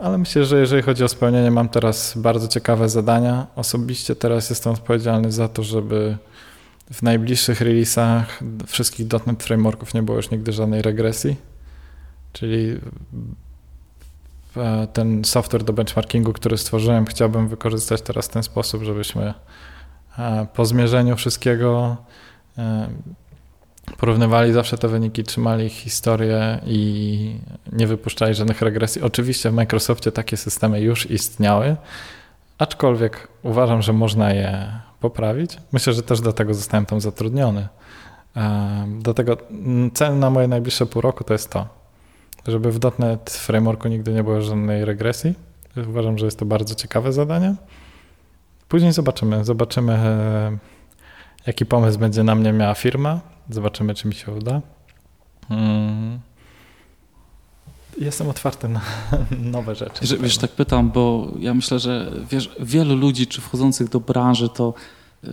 [0.03, 3.47] Ale myślę, że jeżeli chodzi o spełnienie, mam teraz bardzo ciekawe zadania.
[3.57, 6.17] Osobiście teraz jestem odpowiedzialny za to, żeby
[6.93, 11.37] w najbliższych releasach wszystkich .NET Frameworków nie było już nigdy żadnej regresji.
[12.33, 12.81] Czyli
[14.93, 19.35] ten software do benchmarkingu, który stworzyłem, chciałbym wykorzystać teraz w ten sposób, żebyśmy
[20.19, 21.97] e, po zmierzeniu wszystkiego
[22.59, 22.89] e,
[23.99, 27.41] porównywali zawsze te wyniki, trzymali historię i
[27.73, 29.03] nie wypuszczali żadnych regresji.
[29.03, 31.77] Oczywiście w Microsoftie takie systemy już istniały,
[32.59, 35.57] aczkolwiek uważam, że można je poprawić.
[35.73, 37.69] Myślę, że też do tego zostałem tam zatrudniony.
[38.99, 39.37] Do tego
[39.95, 41.67] cel na moje najbliższe pół roku to jest to,
[42.47, 45.35] żeby w .NET Frameworku nigdy nie było żadnej regresji.
[45.89, 47.55] Uważam, że jest to bardzo ciekawe zadanie.
[48.69, 50.59] Później zobaczymy, zobaczymy e,
[51.47, 54.61] jaki pomysł będzie na mnie miała firma, Zobaczymy, czy mi się uda.
[55.51, 56.21] Mm.
[57.99, 58.81] Jestem otwarty na
[59.55, 60.01] nowe rzeczy.
[60.01, 64.49] Wiesz, wiesz, tak pytam, bo ja myślę, że wiesz, wielu ludzi, czy wchodzących do branży,
[64.49, 64.75] to
[65.23, 65.31] yy,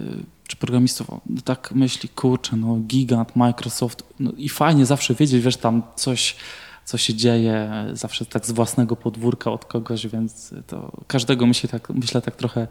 [0.48, 5.58] czy programistów, no tak myśli, kurczę, no gigant, Microsoft, no i fajnie zawsze wiedzieć, wiesz,
[5.58, 6.36] tam coś,
[6.92, 11.90] co się dzieje, zawsze tak z własnego podwórka od kogoś, więc to każdego myśli tak,
[11.90, 12.68] myślę tak trochę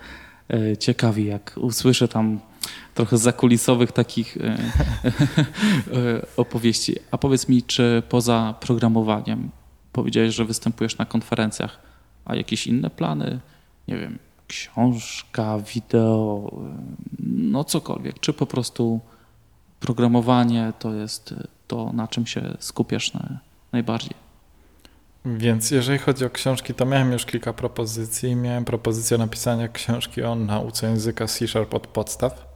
[0.51, 2.41] E, ciekawi, jak usłyszę tam
[2.95, 6.97] trochę zakulisowych takich e, e, opowieści.
[7.11, 9.51] A powiedz mi, czy poza programowaniem
[9.93, 11.79] powiedziałeś, że występujesz na konferencjach,
[12.25, 13.41] a jakieś inne plany?
[13.89, 16.51] Nie wiem, książka, wideo,
[17.19, 18.21] no cokolwiek.
[18.21, 19.01] Czy po prostu
[19.81, 21.35] programowanie to jest
[21.69, 23.13] to, na czym się skupiasz
[23.73, 24.15] najbardziej?
[25.25, 28.37] Więc jeżeli chodzi o książki, to miałem już kilka propozycji.
[28.37, 32.47] Miałem propozycję napisania książki o nauce języka C Sharp od podstaw,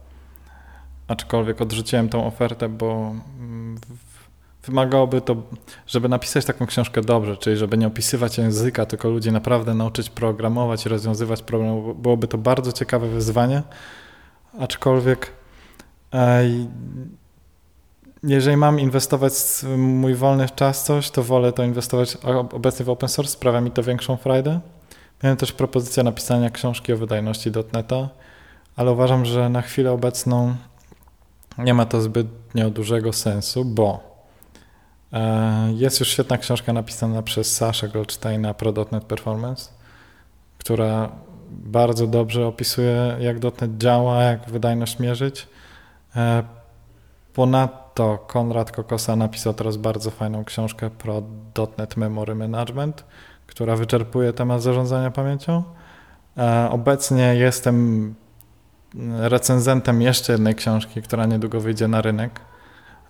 [1.07, 3.79] aczkolwiek odrzuciłem tą ofertę, bo mm,
[4.63, 5.35] wymagałoby to,
[5.87, 10.85] żeby napisać taką książkę dobrze, czyli żeby nie opisywać języka, tylko ludzi naprawdę nauczyć programować
[10.85, 11.93] i rozwiązywać problemy.
[11.93, 13.63] Byłoby to bardzo ciekawe wyzwanie,
[14.59, 15.31] aczkolwiek
[18.25, 19.33] jeżeli mam inwestować
[19.77, 22.17] mój wolny czas coś, to wolę to inwestować
[22.51, 24.59] obecnie w open source, sprawia mi to większą frajdę.
[25.23, 28.09] Miałem też propozycję napisania książki o wydajności .NETA,
[28.75, 30.55] ale uważam, że na chwilę obecną
[31.57, 34.15] nie ma to zbytnio dużego sensu, bo
[35.13, 39.69] e, jest już świetna książka napisana przez Sasha Goldsteina Pro.NET Performance,
[40.57, 41.11] która
[41.51, 45.47] bardzo dobrze opisuje, jak .NET działa, jak wydajność mierzyć.
[46.15, 46.43] E,
[47.95, 51.21] Ponadto Konrad Kokosa napisał teraz bardzo fajną książkę pro
[51.77, 53.03] .NET Memory Management,
[53.47, 55.63] która wyczerpuje temat zarządzania pamięcią.
[56.37, 58.15] E, obecnie jestem
[59.19, 62.39] recenzentem jeszcze jednej książki, która niedługo wyjdzie na rynek.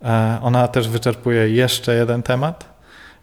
[0.02, 2.66] E, ona też wyczerpuje jeszcze jeden temat,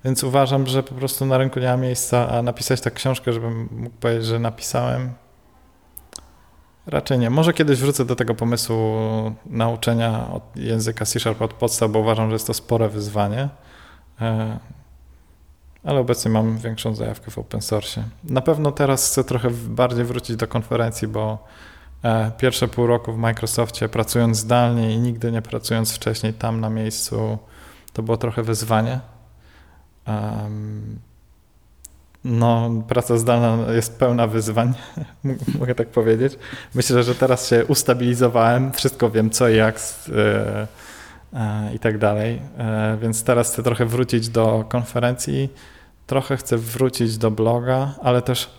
[0.04, 3.68] więc uważam, że po prostu na rynku nie ma miejsca, a napisać tę książkę, żebym
[3.72, 5.12] mógł powiedzieć, że napisałem,
[6.86, 7.30] Raczej nie.
[7.30, 8.76] Może kiedyś wrócę do tego pomysłu
[9.46, 13.48] nauczenia języka C Sharp od podstaw, bo uważam, że jest to spore wyzwanie.
[14.20, 14.58] E,
[15.84, 18.04] ale obecnie mam większą zajawkę w open source.
[18.24, 21.46] Na pewno teraz chcę trochę bardziej wrócić do konferencji, bo
[22.04, 26.70] e, pierwsze pół roku w Microsoftie pracując zdalnie i nigdy nie pracując wcześniej tam na
[26.70, 27.38] miejscu,
[27.92, 29.00] to było trochę wyzwanie.
[32.24, 34.74] No, praca zdalna jest pełna wyzwań,
[35.58, 36.38] mogę tak powiedzieć.
[36.74, 40.66] Myślę, że teraz się ustabilizowałem, wszystko wiem co i jak e,
[41.34, 45.48] e, i tak dalej, e, więc teraz chcę trochę wrócić do konferencji,
[46.06, 48.50] trochę chcę wrócić do bloga, ale też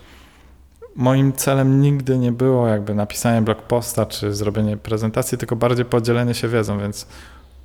[0.96, 6.34] moim celem nigdy nie było jakby napisanie blog posta czy zrobienie prezentacji, tylko bardziej podzielenie
[6.34, 7.06] się wiedzą, więc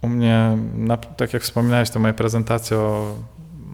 [0.01, 0.57] u mnie,
[1.17, 3.15] tak jak wspominałeś, to moje prezentacje o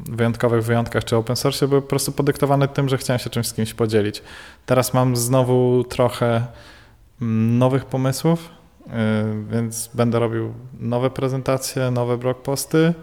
[0.09, 3.53] wyjątkowych wyjątkach czy open source były po prostu podyktowane tym, że chciałem się czymś z
[3.53, 4.21] kimś podzielić.
[4.65, 6.47] Teraz mam znowu trochę
[7.21, 8.49] mm, nowych pomysłów,
[8.87, 8.91] y,
[9.49, 12.93] więc będę robił nowe prezentacje, nowe blog posty.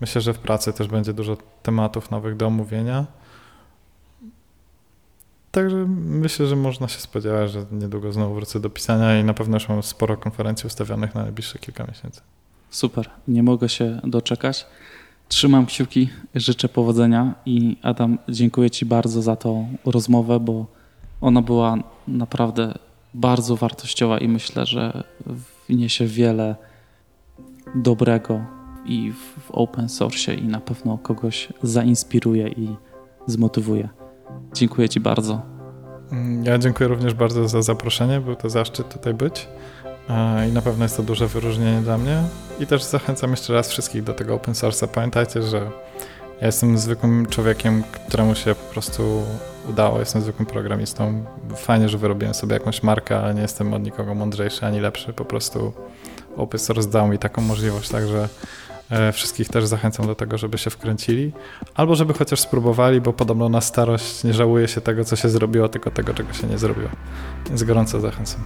[0.00, 3.06] Myślę, że w pracy też będzie dużo tematów nowych do omówienia.
[5.50, 5.76] Także
[6.06, 9.68] myślę, że można się spodziewać, że niedługo znowu wrócę do pisania i na pewno już
[9.68, 12.20] mam sporo konferencji ustawionych na najbliższe kilka miesięcy.
[12.70, 14.66] Super, nie mogę się doczekać.
[15.32, 20.66] Trzymam kciuki, życzę powodzenia i Adam, dziękuję Ci bardzo za tą rozmowę, bo
[21.20, 21.76] ona była
[22.08, 22.74] naprawdę
[23.14, 25.04] bardzo wartościowa i myślę, że
[25.68, 26.56] wniesie wiele
[27.74, 28.40] dobrego
[28.86, 32.68] i w open source i na pewno kogoś zainspiruje i
[33.26, 33.88] zmotywuje.
[34.54, 35.42] Dziękuję Ci bardzo.
[36.42, 38.20] Ja dziękuję również bardzo za zaproszenie.
[38.20, 39.48] Był to zaszczyt tutaj być
[40.48, 42.22] i na pewno jest to duże wyróżnienie dla mnie.
[42.60, 44.88] I też zachęcam jeszcze raz wszystkich do tego open source'a.
[44.88, 45.70] Pamiętajcie, że
[46.40, 49.22] ja jestem zwykłym człowiekiem, któremu się po prostu
[49.68, 49.98] udało.
[49.98, 51.24] Jestem zwykłym programistą.
[51.56, 55.12] Fajnie, że wyrobiłem sobie jakąś markę, ale nie jestem od nikogo mądrzejszy ani lepszy.
[55.12, 55.72] Po prostu
[56.36, 58.28] open source dał mi taką możliwość, także
[58.92, 61.32] E, wszystkich też zachęcam do tego, żeby się wkręcili,
[61.74, 65.68] albo żeby chociaż spróbowali, bo podobno na starość nie żałuje się tego, co się zrobiło,
[65.68, 66.88] tylko tego, czego się nie zrobiło.
[67.48, 68.40] Więc gorąco zachęcam.